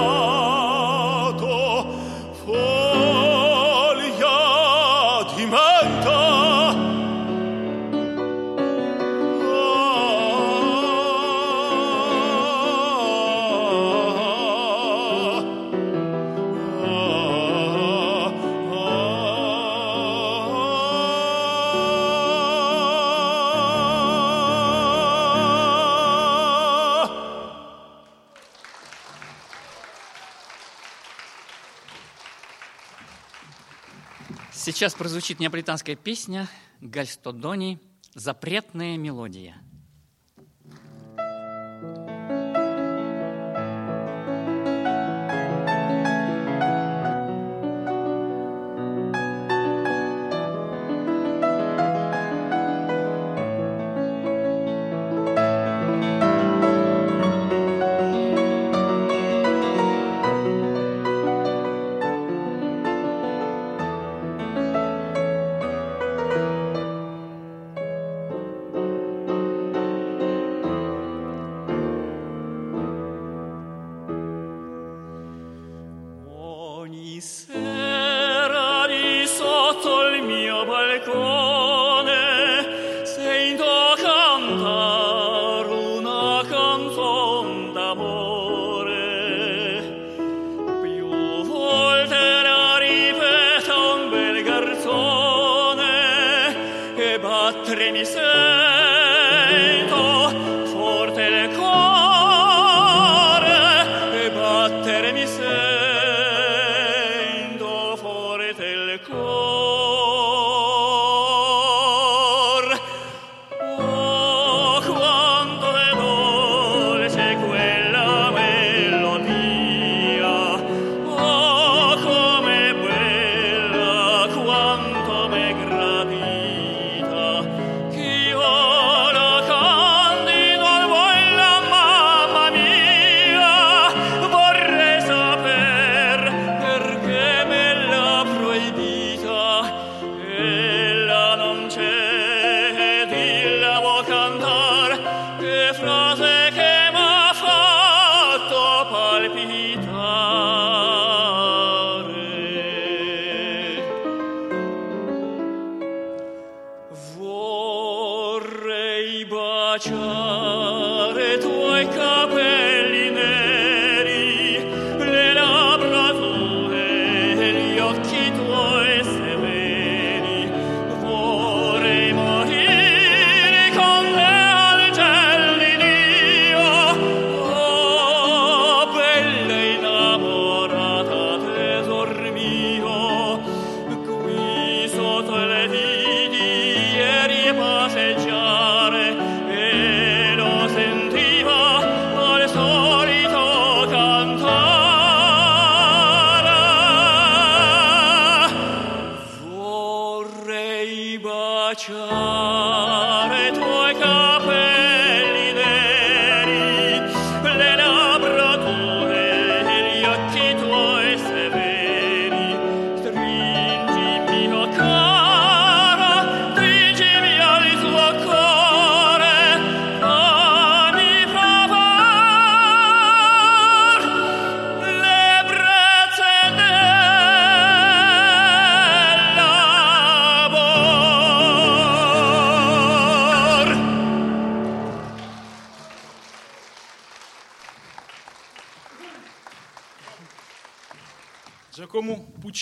Сейчас 34.82 34.94
прозвучит 34.94 35.38
неаполитанская 35.38 35.94
песня 35.94 36.48
Гальстодони 36.80 37.78
«Запретная 38.16 38.96
мелодия». 38.96 39.61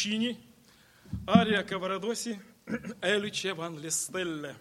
Пучини, 0.01 0.38
ария 1.28 1.62
Каварадоси, 1.62 2.40
Эличе 3.03 3.53
ван 3.53 3.76
Лестелле. 3.82 4.55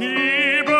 Annie 0.00 0.77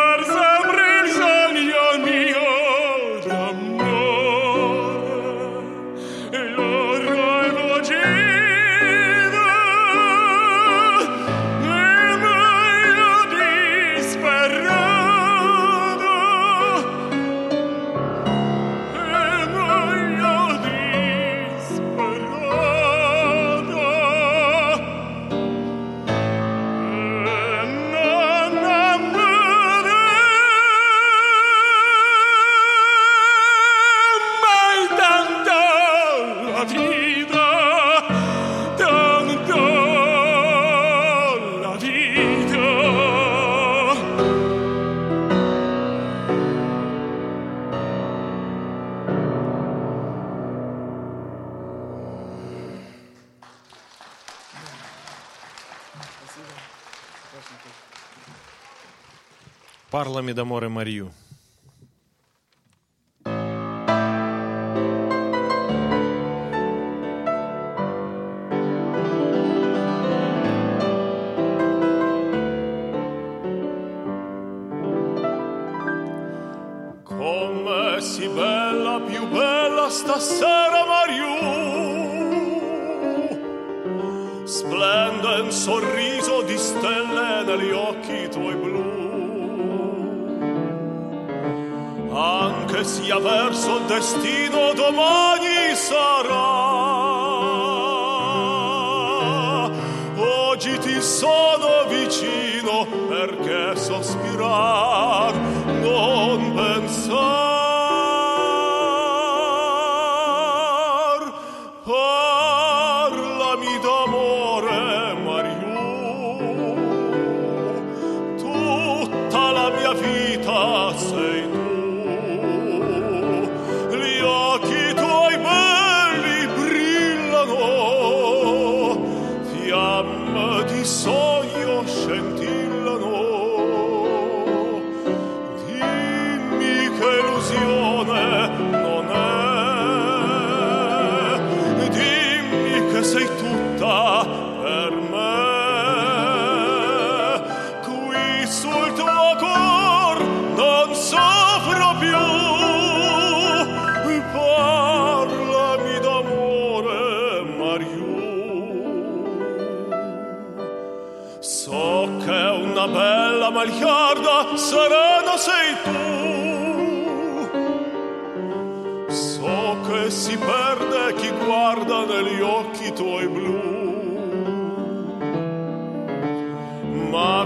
Даморе 60.32 60.68
Марию. 60.68 61.12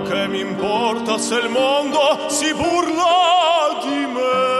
che 0.03 0.29
mi 0.29 0.41
importa 0.41 1.19
se 1.19 1.37
il 1.37 1.49
mondo 1.49 2.29
si 2.29 2.53
burla 2.55 3.81
di 3.83 4.07
me? 4.07 4.52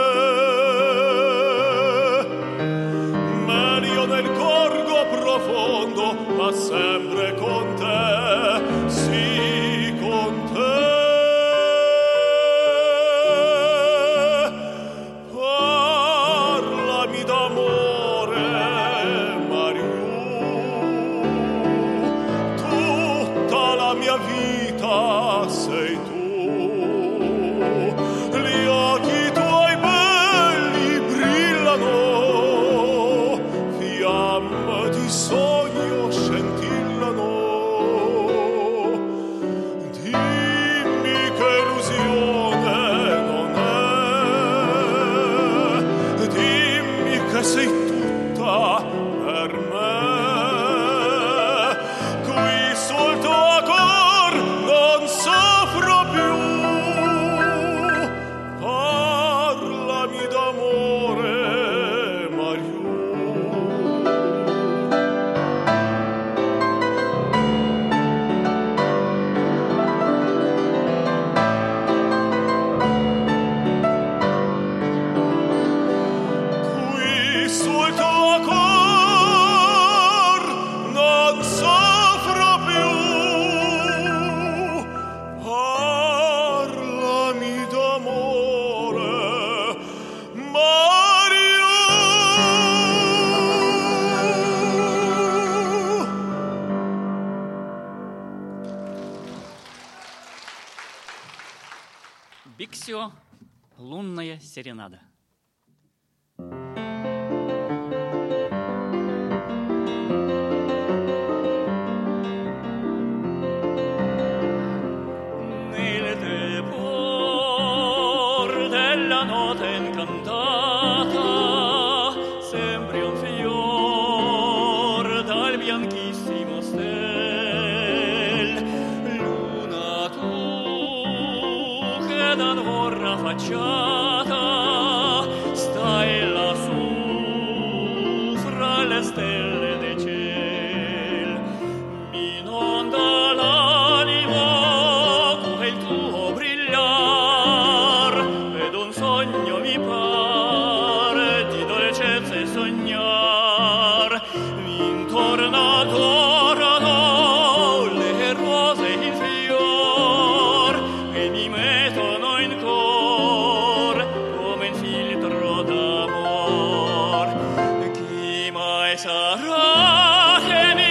Amen. 169.83 170.82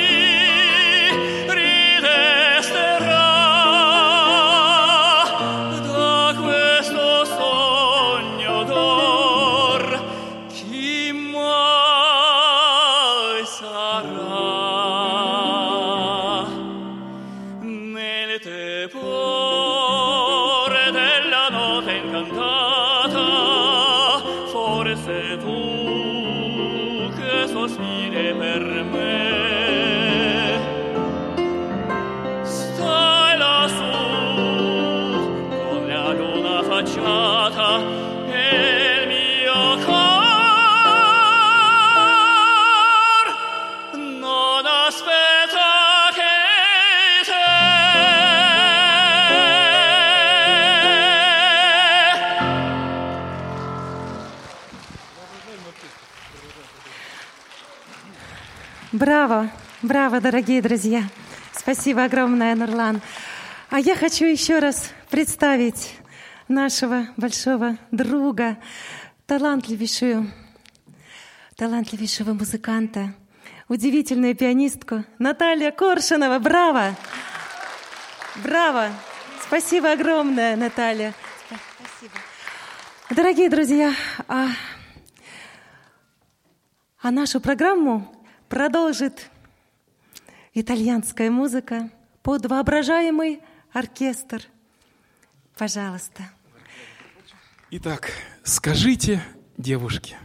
Браво, 60.02 60.20
дорогие 60.20 60.60
друзья. 60.60 61.04
Спасибо 61.52 62.02
огромное, 62.02 62.56
Нурлан. 62.56 63.00
А 63.70 63.78
я 63.78 63.94
хочу 63.94 64.24
еще 64.24 64.58
раз 64.58 64.90
представить 65.10 65.94
нашего 66.48 67.06
большого 67.16 67.78
друга, 67.92 68.58
талантливейшую, 69.26 70.28
талантливейшего 71.54 72.32
музыканта, 72.32 73.14
удивительную 73.68 74.34
пианистку 74.34 75.04
Наталья 75.20 75.70
Коршунова. 75.70 76.40
Браво! 76.40 76.96
Браво! 78.42 78.88
Спасибо 79.46 79.92
огромное, 79.92 80.56
Наталья. 80.56 81.14
Спасибо. 81.46 82.14
Дорогие 83.08 83.48
друзья, 83.48 83.94
а 84.26 84.48
а 87.00 87.12
нашу 87.12 87.40
программу 87.40 88.12
продолжит 88.48 89.30
итальянская 90.54 91.30
музыка 91.30 91.90
под 92.22 92.46
воображаемый 92.46 93.40
оркестр. 93.72 94.42
Пожалуйста. 95.56 96.30
Итак, 97.70 98.12
скажите, 98.44 99.22
девушки, 99.56 100.16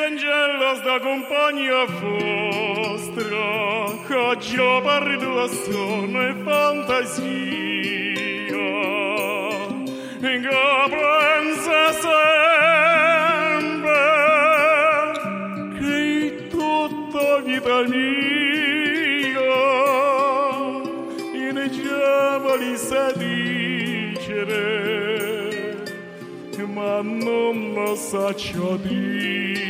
Dici 0.00 0.24
d'angelo 0.24 0.74
sta 0.76 0.98
compagnia 0.98 1.84
vostra, 2.00 3.46
che 4.06 4.36
già 4.38 4.80
perdo 4.80 5.42
a 5.42 5.46
sonno 5.46 6.20
e 6.26 6.34
fantasia, 6.42 7.22
che 10.20 10.40
pensa 10.88 11.92
sempre 12.06 12.40
che 15.78 16.46
tutta 16.48 17.40
vita 17.40 17.82
mia, 17.88 19.54
in 21.34 21.56
giovani 21.70 22.76
sa 22.76 23.12
dicere, 23.12 24.48
ma 26.72 27.02
non 27.02 27.74
lo 27.74 27.94
so 27.96 28.34
ciò 28.34 28.76
di. 28.76 29.69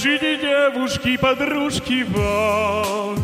Скажите, 0.00 0.38
девушки, 0.38 1.18
подружки 1.18 2.04
вашей, 2.08 3.20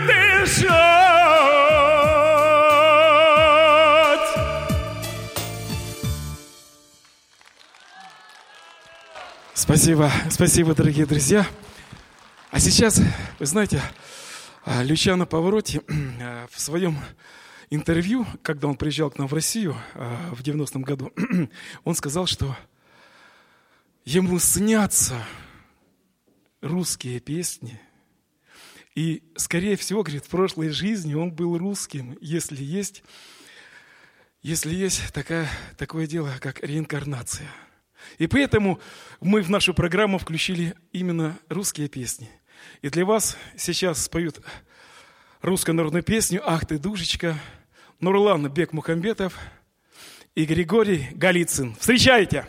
дышать. 0.07 0.71
Спасибо, 9.55 10.13
спасибо, 10.31 10.77
дорогие 10.77 11.07
друзья. 11.07 11.45
А 12.53 12.61
сейчас, 12.61 13.01
вы 13.41 13.47
знаете, 13.47 13.83
а, 14.65 14.85
Лючано 14.85 15.27
Повороти 15.27 15.81
а, 16.21 16.47
в 16.49 16.61
своем 16.61 16.97
интервью, 17.71 18.27
когда 18.43 18.69
он 18.69 18.77
приезжал 18.77 19.11
к 19.11 19.19
нам 19.19 19.29
в 19.29 19.35
Россию 19.35 19.77
а, 19.95 20.35
в 20.35 20.43
90-м 20.43 20.83
году, 20.83 21.13
он 21.85 21.95
сказал, 21.95 22.27
что 22.27 22.57
ему 24.05 24.39
снятся 24.39 25.25
русские 26.61 27.21
песни. 27.21 27.81
И, 28.95 29.23
скорее 29.37 29.77
всего, 29.77 30.03
говорит, 30.03 30.25
в 30.25 30.29
прошлой 30.29 30.71
жизни 30.71 31.15
он 31.15 31.31
был 31.33 31.57
русским, 31.57 32.19
если 32.21 32.63
есть, 32.63 33.05
если 34.43 34.75
есть 34.75 35.13
такая, 35.13 35.49
такое 35.79 36.07
дело, 36.07 36.35
как 36.41 36.63
реинкарнация. 36.63 37.49
И 38.19 38.27
поэтому 38.27 38.81
мы 39.21 39.43
в 39.43 39.51
нашу 39.51 39.75
программу 39.75 40.19
включили 40.19 40.75
именно 40.93 41.39
русские 41.49 41.89
песни. 41.89 42.29
И 42.83 42.89
для 42.89 43.05
вас 43.05 43.37
сейчас 43.57 44.05
споют 44.05 44.41
русскую 45.41 45.75
народную 45.77 46.03
песню 46.03 46.43
«Ах 46.45 46.67
ты, 46.67 46.79
душечка» 46.79 47.39
Нурлан 48.01 48.49
Бек 48.49 48.73
Мухамбетов 48.73 49.35
и 50.35 50.47
Григорий 50.47 51.09
Голицын. 51.13 51.77
Встречайте! 51.79 52.47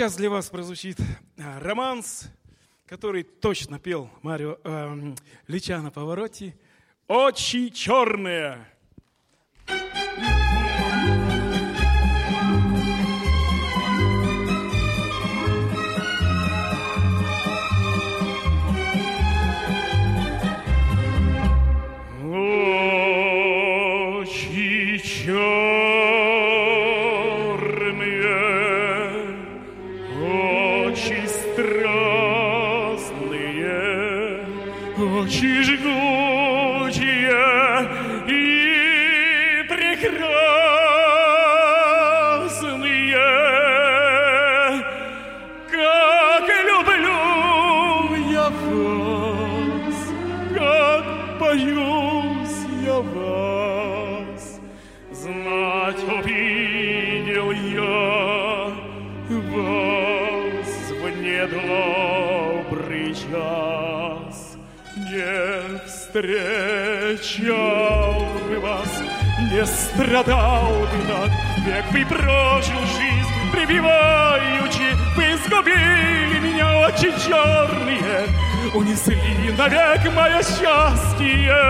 Сейчас 0.00 0.16
для 0.16 0.30
вас 0.30 0.48
прозвучит 0.48 0.96
а, 1.36 1.60
романс, 1.60 2.30
который 2.86 3.22
точно 3.22 3.78
пел 3.78 4.08
Марио 4.22 4.56
эм, 4.64 5.14
Личано 5.46 5.90
Поворотти. 5.90 6.58
«Очи 7.06 7.68
черные». 7.68 8.66
Не 69.60 69.66
страдал 69.66 70.70
бы 70.70 70.98
так, 71.06 71.30
век 71.66 71.84
бы 71.92 72.04
прожил 72.06 72.80
жизнь, 72.80 73.28
прибиваючи, 73.52 74.96
вы 75.16 75.36
сгубили 75.44 76.38
меня 76.40 76.66
очень 76.86 77.14
черные, 77.18 78.28
унесли 78.72 79.52
навек 79.58 80.02
мое 80.14 80.42
счастье. 80.42 81.60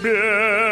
белая 0.02 0.67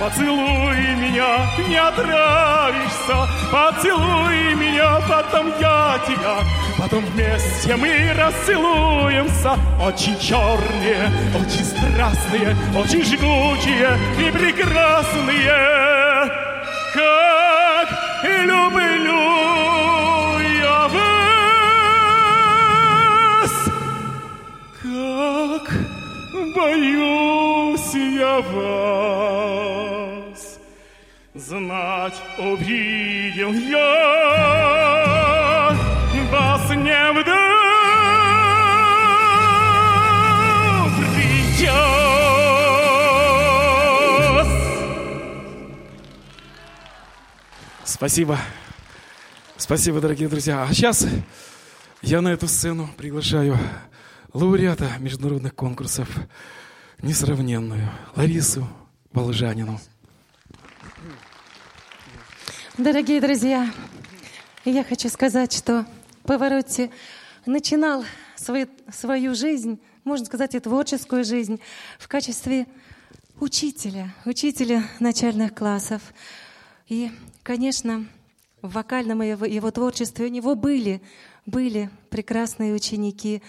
поцелуй 0.00 0.96
меня, 0.96 1.46
не 1.68 1.76
отравишься, 1.76 3.28
поцелуй 3.52 4.54
меня, 4.54 4.98
потом 5.06 5.52
я 5.60 6.00
тебя, 6.06 6.38
потом 6.78 7.04
вместе 7.04 7.76
мы 7.76 8.12
расцелуемся. 8.14 9.58
Очень 9.78 10.18
черные, 10.18 11.12
очень 11.34 11.64
страстные, 11.64 12.56
очень 12.74 13.04
жгучие 13.04 13.98
и 14.18 14.30
прекрасные, 14.30 15.52
как 16.94 17.88
люблю 18.24 19.20
я 20.62 20.88
вас, 20.88 21.92
как 24.82 25.66
боюсь 26.54 27.94
я 27.94 28.40
вас. 28.40 28.79
Знать 31.50 32.14
увидел 32.38 33.52
я 33.52 34.70
вас 36.30 36.70
не 36.76 37.00
Спасибо. 47.84 48.38
Спасибо, 49.56 50.00
дорогие 50.00 50.28
друзья. 50.28 50.62
А 50.62 50.72
сейчас 50.72 51.04
я 52.00 52.20
на 52.20 52.28
эту 52.28 52.46
сцену 52.46 52.88
приглашаю 52.96 53.58
лауреата 54.32 54.88
международных 55.00 55.56
конкурсов, 55.56 56.08
несравненную 57.02 57.90
Ларису 58.14 58.68
Волжанину. 59.12 59.80
Дорогие 62.78 63.20
друзья, 63.20 63.68
я 64.64 64.84
хочу 64.84 65.08
сказать, 65.08 65.52
что 65.52 65.84
Поворотти 66.22 66.92
начинал 67.44 68.04
свою, 68.36 68.68
свою 68.92 69.34
жизнь, 69.34 69.80
можно 70.04 70.24
сказать, 70.24 70.54
и 70.54 70.60
творческую 70.60 71.24
жизнь 71.24 71.60
в 71.98 72.06
качестве 72.06 72.68
учителя, 73.40 74.14
учителя 74.24 74.84
начальных 75.00 75.52
классов. 75.52 76.00
И, 76.88 77.10
конечно, 77.42 78.06
в 78.62 78.72
вокальном 78.72 79.20
его, 79.22 79.44
его 79.44 79.70
творчестве 79.72 80.26
у 80.26 80.30
него 80.30 80.54
были, 80.54 81.02
были 81.46 81.90
прекрасные 82.08 82.72
ученики. 82.72 83.42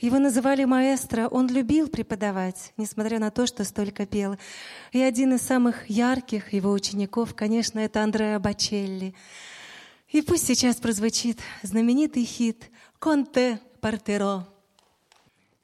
Его 0.00 0.18
называли 0.18 0.64
маэстро, 0.64 1.28
он 1.28 1.48
любил 1.48 1.88
преподавать, 1.88 2.72
несмотря 2.76 3.18
на 3.18 3.30
то, 3.30 3.46
что 3.46 3.64
столько 3.64 4.06
пел. 4.06 4.36
И 4.92 5.00
один 5.00 5.34
из 5.34 5.42
самых 5.42 5.88
ярких 5.88 6.52
его 6.52 6.70
учеников, 6.70 7.34
конечно, 7.34 7.78
это 7.78 8.02
Андреа 8.02 8.38
Бачелли. 8.38 9.14
И 10.10 10.22
пусть 10.22 10.46
сейчас 10.46 10.76
прозвучит 10.76 11.40
знаменитый 11.62 12.24
хит 12.24 12.70
«Конте 12.98 13.60
партеро». 13.80 14.46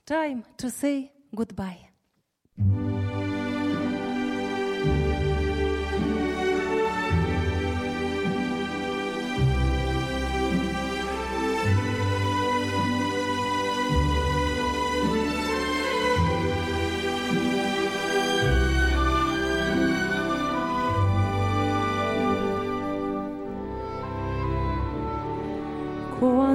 Time 0.06 0.44
to 0.58 0.68
say 0.68 1.10
goodbye. 1.32 2.91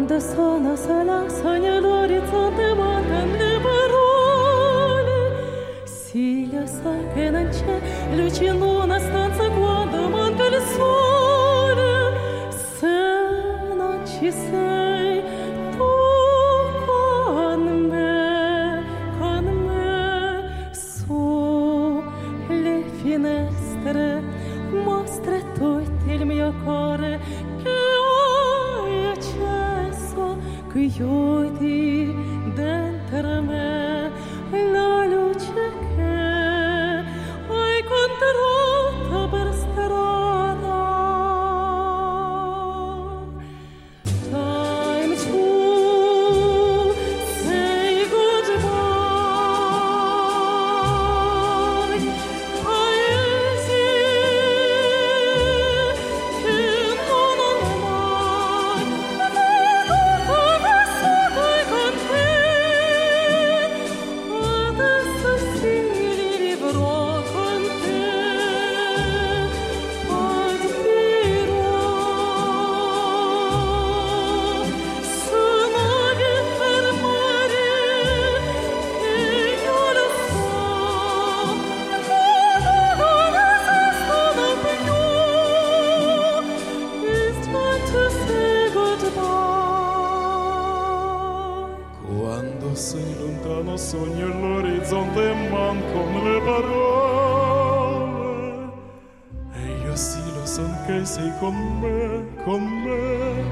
Quando 0.08 0.26
sono 0.26 0.74
sola 0.78 1.28
sogno 1.28 1.82
l'orizzonte 1.82 2.74
mancano 2.76 3.36
le 3.36 3.60
parole 3.62 5.12
Sì, 5.84 6.50
lo 6.50 6.66
sai 6.66 7.06
che 7.14 7.30
non 7.30 7.50
c'è 7.50 8.16
luce 8.16 8.46
in 8.46 8.62
una 8.62 9.00
stanza 9.00 9.50
quando 9.50 10.08
manca 10.08 10.46
il 10.46 10.62
sole. 10.76 12.50
Se 12.52 12.88
non 13.76 14.02
ci 14.06 14.32
sei 14.32 14.77
you're 30.96 31.50
the 31.50 31.97
sogno 93.88 94.28
l'orizzonte 94.28 95.34
mancano 95.50 96.20
le 96.28 96.42
parole. 96.42 97.96
E 99.54 99.64
io 99.86 99.96
sì 99.96 100.20
lo 100.34 100.46
so 100.46 100.68
che 100.86 101.06
sei 101.06 101.32
con 101.40 101.56
me, 101.80 102.26
con 102.44 102.62
me. 102.84 103.46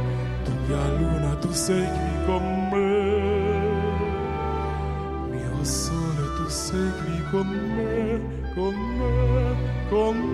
Tu 0.44 0.52
mia 0.68 0.88
luna, 0.98 1.36
tu 1.38 1.49
sei 1.53 1.88
qui 1.88 2.26
con 2.26 2.44
me. 2.70 2.90
Mio 5.32 5.64
sole, 5.64 6.26
tu 6.36 6.49
sei 6.49 6.91
qui 6.99 7.18
con 7.32 7.48
me, 7.76 8.20
con 8.56 8.76
me, 8.98 9.56
con 9.90 10.16
me, 10.18 10.24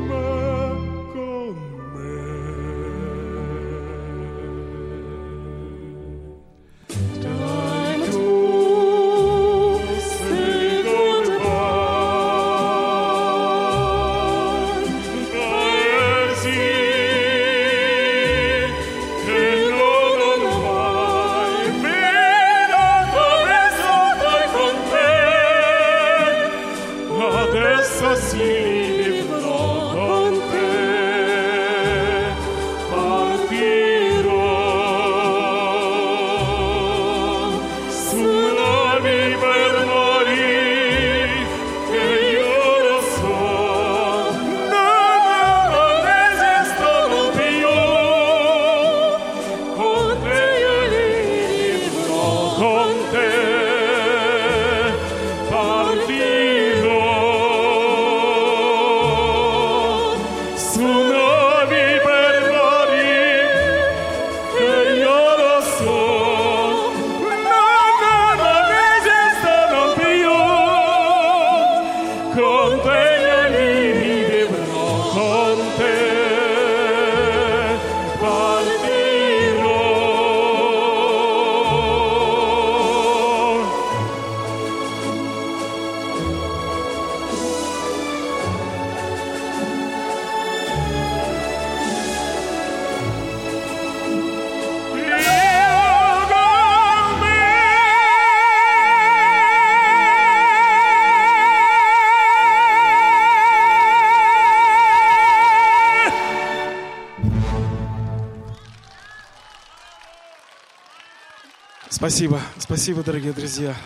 Спасибо, 112.02 112.42
спасибо, 112.58 113.04
дорогие 113.04 113.32
друзья. 113.32 113.78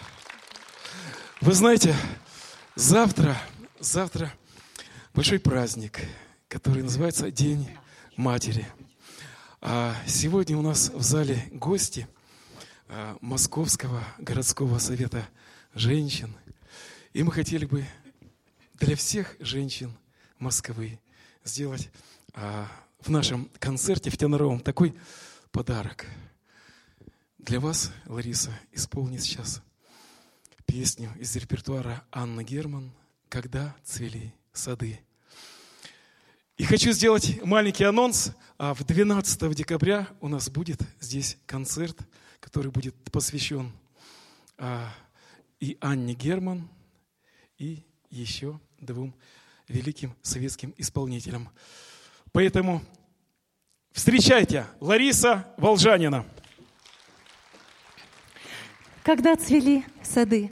Вы 1.42 1.52
знаете, 1.52 1.94
завтра, 2.74 3.38
завтра 3.82 4.34
большой 5.14 5.38
праздник, 5.38 6.00
который 6.48 6.82
называется 6.82 7.30
День 7.30 7.68
Матери. 8.16 8.66
А 9.60 9.94
сегодня 10.08 10.58
у 10.58 10.62
нас 10.62 10.92
в 10.94 11.02
зале 11.02 11.44
гости 11.52 12.08
а, 12.88 13.18
Московского 13.20 14.02
городского 14.18 14.80
совета 14.80 15.28
женщин. 15.74 16.34
И 17.12 17.22
мы 17.22 17.34
хотели 17.34 17.66
бы 17.66 17.84
для 18.76 18.96
всех 18.96 19.36
женщин 19.42 19.92
Москвы 20.40 21.02
сделать 21.44 21.90
а, 22.34 22.72
в 23.02 23.10
нашем 23.10 23.52
концерте 23.60 24.10
в 24.10 24.16
теноровом 24.16 24.62
такой 24.62 24.96
подарок– 25.52 26.06
для 27.46 27.60
вас, 27.60 27.92
Лариса, 28.08 28.50
исполнит 28.72 29.22
сейчас 29.22 29.62
песню 30.66 31.12
из 31.20 31.36
репертуара 31.36 32.04
Анны 32.12 32.44
Герман 32.44 32.92
«Когда 33.30 33.76
цвели 33.84 34.34
сады». 34.52 35.00
И 36.58 36.64
хочу 36.64 36.92
сделать 36.92 37.40
маленький 37.44 37.84
анонс. 37.84 38.32
А 38.58 38.74
в 38.74 38.84
12 38.84 39.54
декабря 39.54 40.08
у 40.22 40.28
нас 40.28 40.50
будет 40.50 40.80
здесь 41.00 41.38
концерт, 41.46 41.96
который 42.40 42.72
будет 42.72 42.96
посвящен 43.12 43.72
а, 44.58 44.90
и 45.60 45.78
Анне 45.82 46.16
Герман, 46.16 46.68
и 47.60 47.84
еще 48.10 48.60
двум 48.80 49.14
великим 49.68 50.16
советским 50.24 50.74
исполнителям. 50.78 51.50
Поэтому 52.32 52.82
встречайте 53.92 54.66
Лариса 54.80 55.54
Волжанина. 55.58 56.26
Когда 59.06 59.36
цвели 59.36 59.86
сады, 60.02 60.52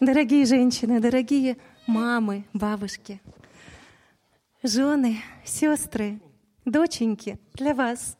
дорогие 0.00 0.44
женщины, 0.44 1.00
дорогие 1.00 1.56
мамы, 1.86 2.44
бабушки, 2.52 3.22
жены, 4.62 5.22
сестры, 5.46 6.20
доченьки, 6.66 7.38
для 7.54 7.74
вас 7.74 8.18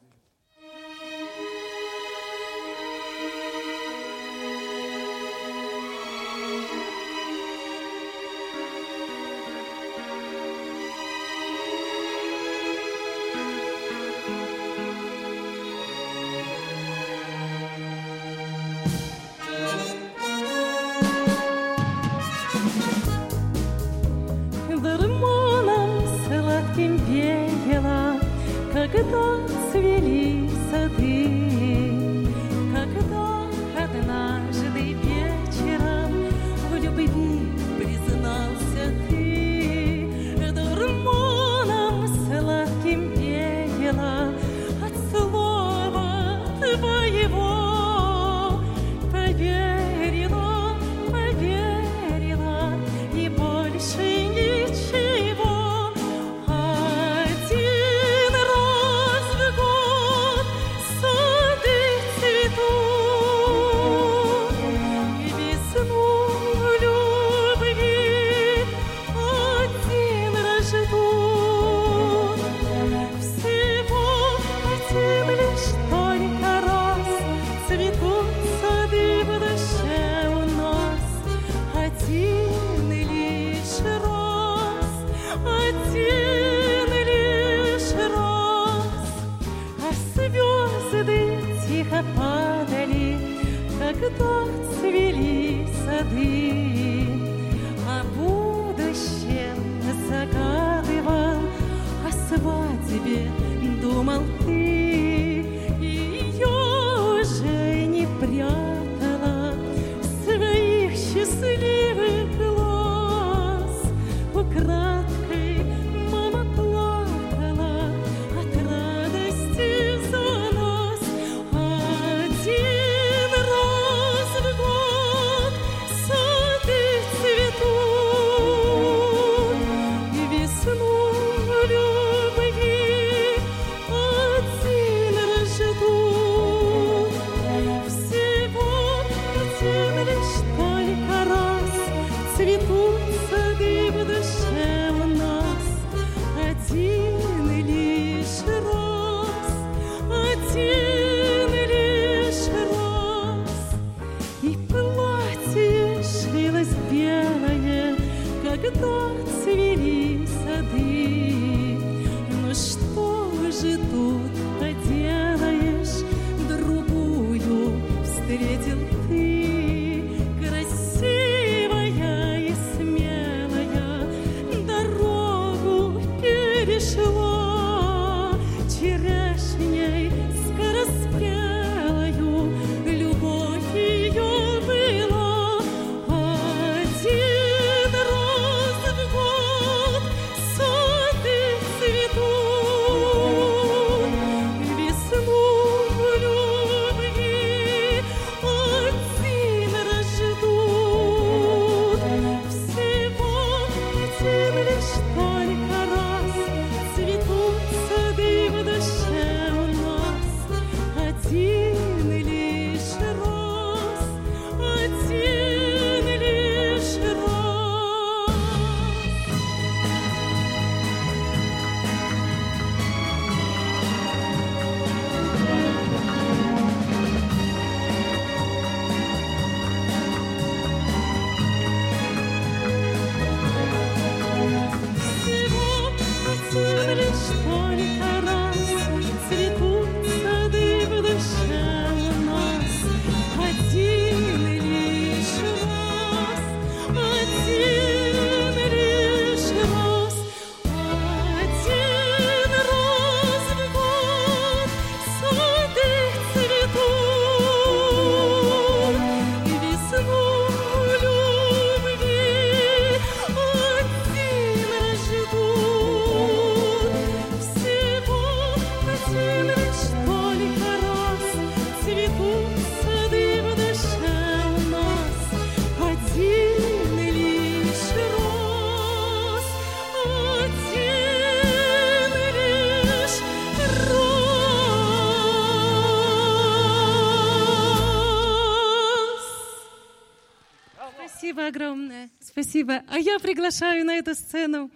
Спасибо. 292.61 292.83
А 292.89 292.99
я 292.99 293.17
приглашаю 293.17 293.83
на 293.83 293.95
эту 293.95 294.13
сцену 294.13 294.69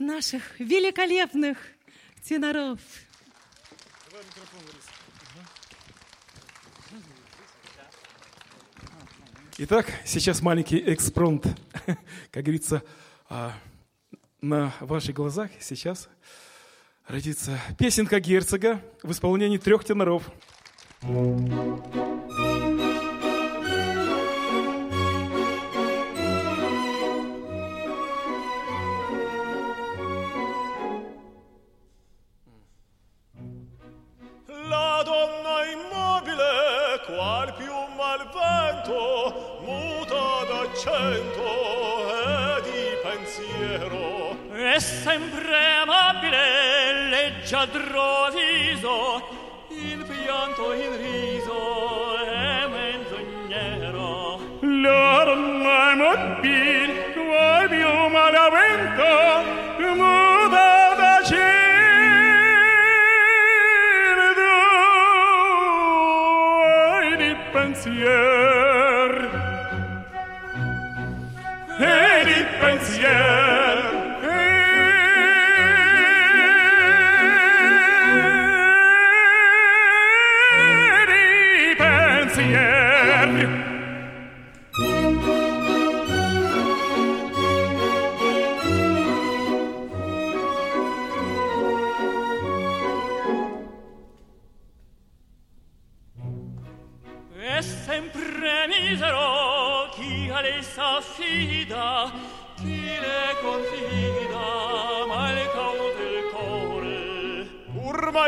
наших 0.00 0.58
великолепных 0.58 1.56
теноров. 2.24 2.80
Итак, 9.58 9.86
сейчас 10.04 10.42
маленький 10.42 10.82
экспромт. 10.92 11.46
Как 12.32 12.42
говорится, 12.42 12.82
а, 13.28 13.52
на 14.40 14.74
ваших 14.80 15.14
глазах 15.14 15.52
сейчас 15.60 16.08
родится 17.06 17.60
песенка 17.78 18.18
герцога 18.18 18.82
в 19.04 19.12
исполнении 19.12 19.58
трех 19.58 19.84
теноров. 19.84 20.24
La 21.02 22.17
cento 40.78 42.08
e 42.14 42.62
di 42.62 42.96
pensiero. 43.02 44.36
E 44.54 44.80
sempre 44.80 45.56
amabile 45.82 47.08
leggiadro 47.10 48.30
viso 48.32 49.22
il 49.70 50.04
pianto 50.04 50.72
il 50.72 50.90
riso 50.90 52.16
e 52.24 52.66
menzognero 52.68 54.38
l'arma 54.60 55.94
l'ormai 55.94 55.96
mobile 55.96 56.57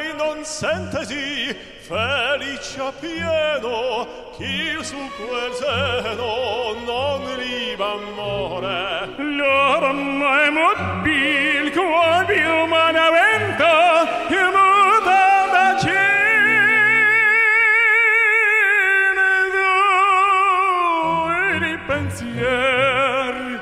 mai 0.01 0.15
non 0.17 0.45
sentesi 0.45 1.55
felice 1.81 2.93
pieno 3.01 4.07
chi 4.37 4.77
su 4.83 4.97
quel 5.17 5.53
seno 5.53 6.75
non 6.85 7.37
riva 7.37 7.93
amore. 7.93 9.09
L'orma 9.17 10.45
è 10.45 10.51
mobil 10.51 11.73
qual 11.73 12.25
più 12.25 12.67
manaventa 12.67 14.07
che 14.29 14.43
muta 14.57 15.47
da 15.53 15.77
cene 15.79 16.01
due 21.61 21.79
pensieri. 21.87 23.59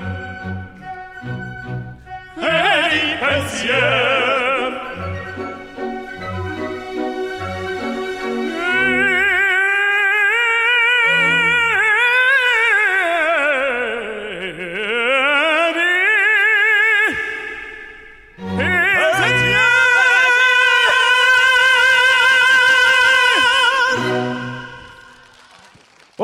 E 2.41 2.95
i 2.95 3.17
pensieri. 3.19 4.28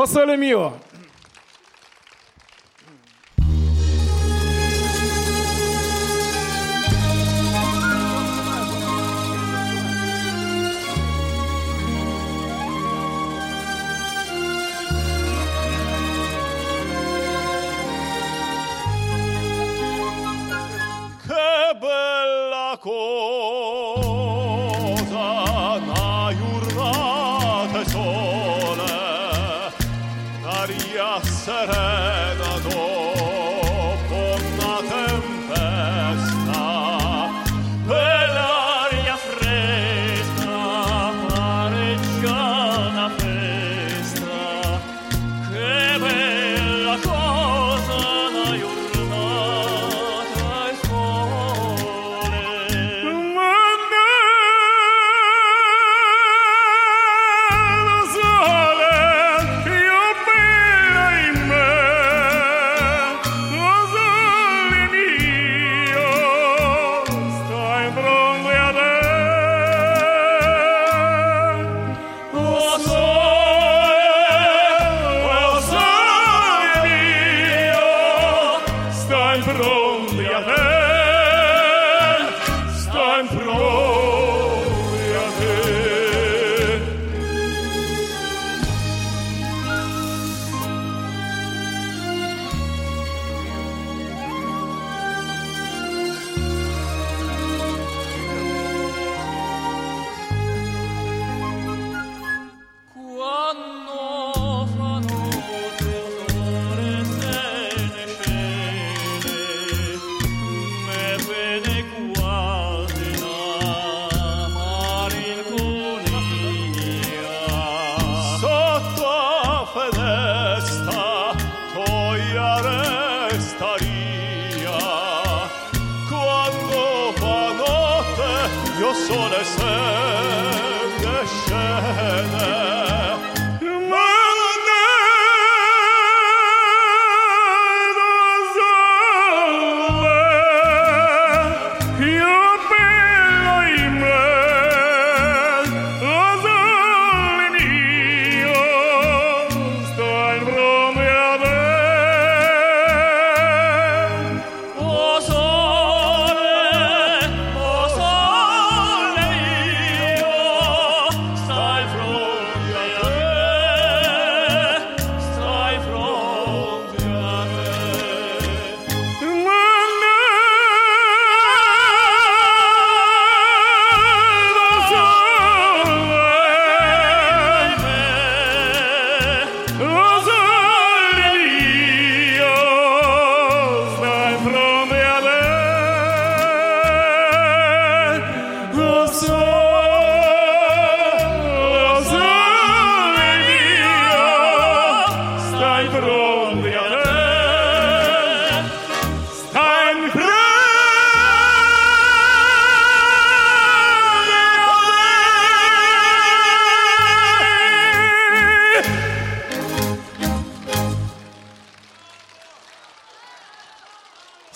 Você 0.04 0.22
é. 0.22 0.83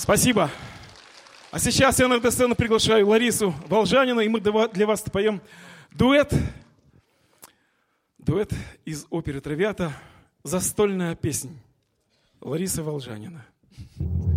Спасибо. 0.09 0.51
А 1.51 1.59
сейчас 1.59 1.99
я 1.99 2.09
на 2.09 2.15
эту 2.15 2.33
сцену 2.33 2.55
приглашаю 2.55 3.07
Ларису 3.07 3.55
Волжанину, 3.67 4.21
и 4.21 4.29
мы 4.29 4.41
для 4.41 4.87
вас 4.87 5.03
поем 5.03 5.43
дуэт. 5.91 6.33
Дуэт 8.17 8.51
из 8.87 9.05
оперы 9.11 9.43
«Травята» 9.43 9.93
«Застольная 10.45 11.15
песня». 11.15 11.53
Лариса 12.41 12.83
Волжанина. 12.83 13.45
Libgiamo, 13.99 14.28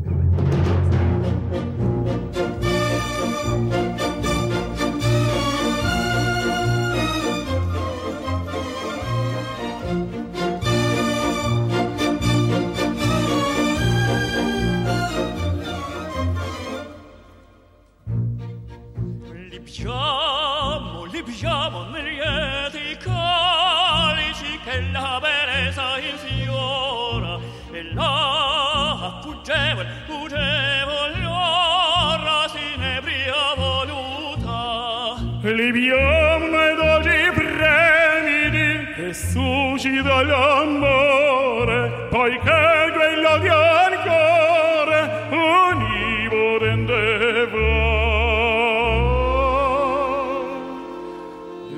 la 29.41 29.47
fuggevole, 29.47 29.87
fuggevole 30.05 31.25
ora 31.25 32.47
si 32.47 32.77
nebria 32.77 33.55
voluta. 33.55 35.15
Libiamo 35.41 36.45
noi 36.45 36.75
dolci 36.75 37.31
fremiti 37.33 38.93
che 38.93 39.13
suscita 39.13 40.23
l'amore, 40.23 42.07
poiché 42.09 42.91
quello 42.93 43.37
di 43.39 43.47
ancora 43.47 45.27
univo 45.31 46.57
rendeva. 46.59 47.79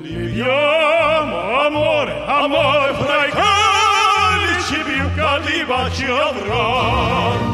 Libiamo 0.02 1.60
amore, 1.60 2.22
amore 2.26 2.94
fra 2.94 3.26
i 3.26 3.30
calici 3.30 4.78
più 4.84 5.14
caldi 5.14 5.64
baci 5.64 6.04
avrà. 6.04 7.53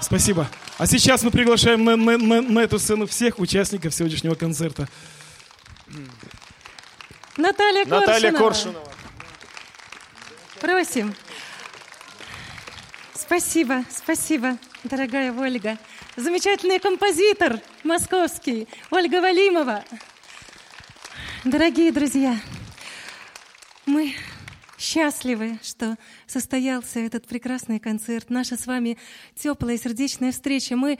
Спасибо. 0.00 0.48
А 0.78 0.86
сейчас 0.86 1.22
мы 1.22 1.30
приглашаем 1.30 1.84
на, 1.84 1.96
на- 1.96 2.18
на- 2.18 2.42
на 2.42 2.58
эту 2.60 2.78
сцену 2.78 3.06
всех 3.06 3.38
участников 3.38 3.94
сегодняшнего 3.94 4.34
концерта. 4.34 4.88
Наталья 7.36 7.84
Коршунова. 7.84 8.00
Наталья 8.00 8.32
Коршунова. 8.32 8.92
Просим. 10.60 11.14
Спасибо, 13.14 13.84
спасибо, 13.94 14.58
дорогая 14.84 15.32
Ольга. 15.32 15.78
Замечательный 16.16 16.78
композитор 16.80 17.60
московский, 17.84 18.66
Ольга 18.90 19.20
Валимова. 19.20 19.84
Дорогие 21.44 21.92
друзья, 21.92 22.36
мы 23.86 24.14
счастливы, 24.80 25.58
что 25.62 25.98
состоялся 26.26 27.00
этот 27.00 27.26
прекрасный 27.26 27.78
концерт. 27.78 28.30
Наша 28.30 28.56
с 28.56 28.66
вами 28.66 28.96
теплая 29.34 29.76
сердечная 29.76 30.32
встреча. 30.32 30.74
Мы 30.74 30.98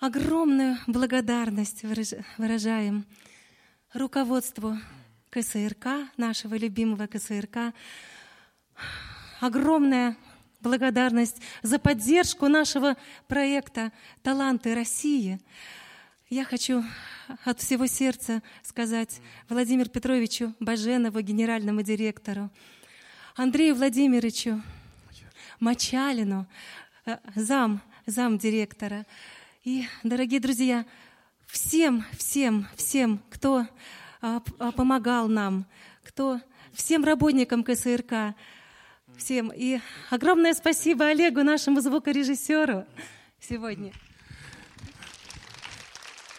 огромную 0.00 0.76
благодарность 0.88 1.84
выраж- 1.84 2.24
выражаем 2.36 3.06
руководству 3.94 4.76
КСРК, 5.30 6.10
нашего 6.16 6.56
любимого 6.56 7.06
КСРК. 7.06 7.72
Огромная 9.40 10.16
благодарность 10.60 11.40
за 11.62 11.78
поддержку 11.78 12.48
нашего 12.48 12.96
проекта 13.28 13.92
«Таланты 14.22 14.74
России». 14.74 15.40
Я 16.28 16.44
хочу 16.44 16.84
от 17.44 17.60
всего 17.60 17.86
сердца 17.86 18.42
сказать 18.62 19.20
Владимиру 19.48 19.88
Петровичу 19.90 20.54
Баженову, 20.60 21.20
генеральному 21.20 21.82
директору, 21.82 22.50
Андрею 23.36 23.74
Владимировичу 23.74 24.62
Мачалину, 25.60 26.46
э, 27.06 27.16
зам, 27.34 27.80
зам 28.06 28.38
директора. 28.38 29.06
И, 29.62 29.86
дорогие 30.02 30.40
друзья, 30.40 30.84
всем, 31.46 32.04
всем, 32.16 32.66
всем, 32.76 33.20
кто 33.30 33.66
а, 34.20 34.42
а, 34.58 34.72
помогал 34.72 35.28
нам, 35.28 35.66
кто, 36.02 36.40
всем 36.72 37.04
работникам 37.04 37.62
КСРК, 37.62 38.34
всем. 39.16 39.52
И 39.54 39.80
огромное 40.10 40.54
спасибо 40.54 41.06
Олегу, 41.06 41.42
нашему 41.42 41.80
звукорежиссеру 41.80 42.84
сегодня. 43.38 43.92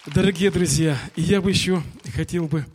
Дорогие 0.08 0.52
друзья, 0.52 0.98
я 1.16 1.42
бы 1.42 1.52
еще 1.52 1.84
хотел 2.16 2.48
бы 2.48 2.66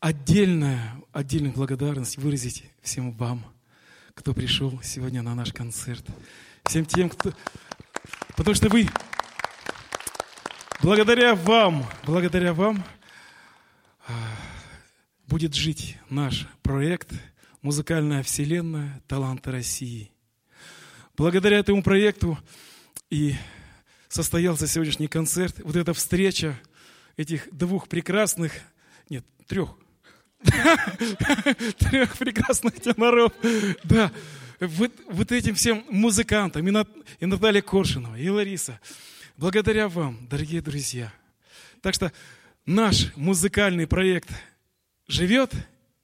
отдельную, 0.00 0.78
отдельную 1.12 1.54
благодарность 1.54 2.18
выразить 2.18 2.64
всем 2.82 3.12
вам, 3.12 3.44
кто 4.14 4.34
пришел 4.34 4.80
сегодня 4.82 5.22
на 5.22 5.34
наш 5.34 5.52
концерт. 5.52 6.04
Всем 6.64 6.84
тем, 6.84 7.08
кто... 7.10 7.32
Потому 8.36 8.54
что 8.54 8.68
вы, 8.68 8.88
благодаря 10.82 11.34
вам, 11.34 11.86
благодаря 12.04 12.52
вам, 12.52 12.84
а, 14.06 14.12
будет 15.26 15.54
жить 15.54 15.98
наш 16.08 16.46
проект 16.62 17.12
«Музыкальная 17.62 18.22
вселенная. 18.22 19.02
Таланты 19.08 19.50
России». 19.50 20.12
Благодаря 21.16 21.58
этому 21.58 21.82
проекту 21.82 22.38
и 23.10 23.34
состоялся 24.08 24.66
сегодняшний 24.66 25.08
концерт, 25.08 25.60
вот 25.64 25.76
эта 25.76 25.94
встреча 25.94 26.60
этих 27.16 27.48
двух 27.50 27.88
прекрасных, 27.88 28.52
нет, 29.08 29.24
трех, 29.46 29.76
трех 31.78 32.16
прекрасных 32.16 32.80
теноров, 32.80 33.32
да, 33.84 34.12
вот, 34.60 34.92
вот 35.08 35.32
этим 35.32 35.54
всем 35.54 35.84
музыкантам, 35.90 36.66
и, 36.66 36.70
Нат, 36.70 36.88
и 37.20 37.26
Наталья 37.26 37.62
Коршинова, 37.62 38.16
и 38.16 38.28
Лариса, 38.28 38.80
благодаря 39.36 39.88
вам, 39.88 40.26
дорогие 40.28 40.62
друзья. 40.62 41.12
Так 41.80 41.94
что 41.94 42.12
наш 42.64 43.14
музыкальный 43.16 43.86
проект 43.86 44.28
живет, 45.08 45.52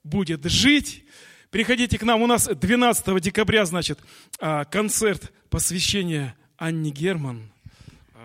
будет 0.04 0.44
жить. 0.44 1.04
Приходите 1.50 1.98
к 1.98 2.02
нам, 2.02 2.22
у 2.22 2.26
нас 2.26 2.46
12 2.48 3.20
декабря, 3.20 3.64
значит, 3.64 3.98
а, 4.40 4.64
концерт 4.64 5.32
посвящения 5.50 6.34
Анне 6.56 6.90
Герман. 6.90 7.52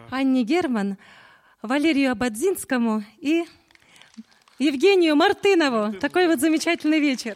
Анне 0.10 0.44
Герман, 0.44 0.98
Валерию 1.62 2.12
Абадзинскому 2.12 3.04
и 3.20 3.46
Евгению 4.60 5.16
Мартынову. 5.16 5.94
Такой 5.94 6.28
вот 6.28 6.40
замечательный 6.40 7.00
вечер. 7.00 7.36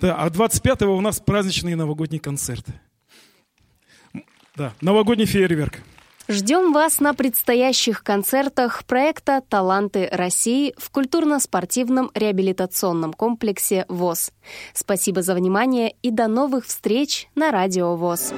Да, 0.00 0.16
а 0.16 0.28
25-го 0.28 0.96
у 0.96 1.00
нас 1.00 1.18
праздничный 1.20 1.74
новогодний 1.74 2.18
концерт. 2.18 2.64
Да, 4.54 4.72
новогодний 4.80 5.26
фейерверк. 5.26 5.78
Ждем 6.30 6.74
вас 6.74 7.00
на 7.00 7.14
предстоящих 7.14 8.02
концертах 8.02 8.84
проекта 8.84 9.40
«Таланты 9.48 10.10
России» 10.12 10.74
в 10.76 10.90
культурно-спортивном 10.90 12.10
реабилитационном 12.12 13.14
комплексе 13.14 13.86
ВОЗ. 13.88 14.32
Спасибо 14.74 15.22
за 15.22 15.34
внимание 15.34 15.94
и 16.02 16.10
до 16.10 16.28
новых 16.28 16.66
встреч 16.66 17.28
на 17.34 17.50
Радио 17.50 17.96
ВОЗ. 17.96 18.34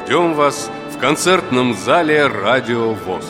Ждем 0.00 0.34
вас 0.34 0.68
в 0.92 0.98
концертном 0.98 1.74
зале 1.74 2.26
«Радио 2.26 2.94
ВОЗ». 2.94 3.24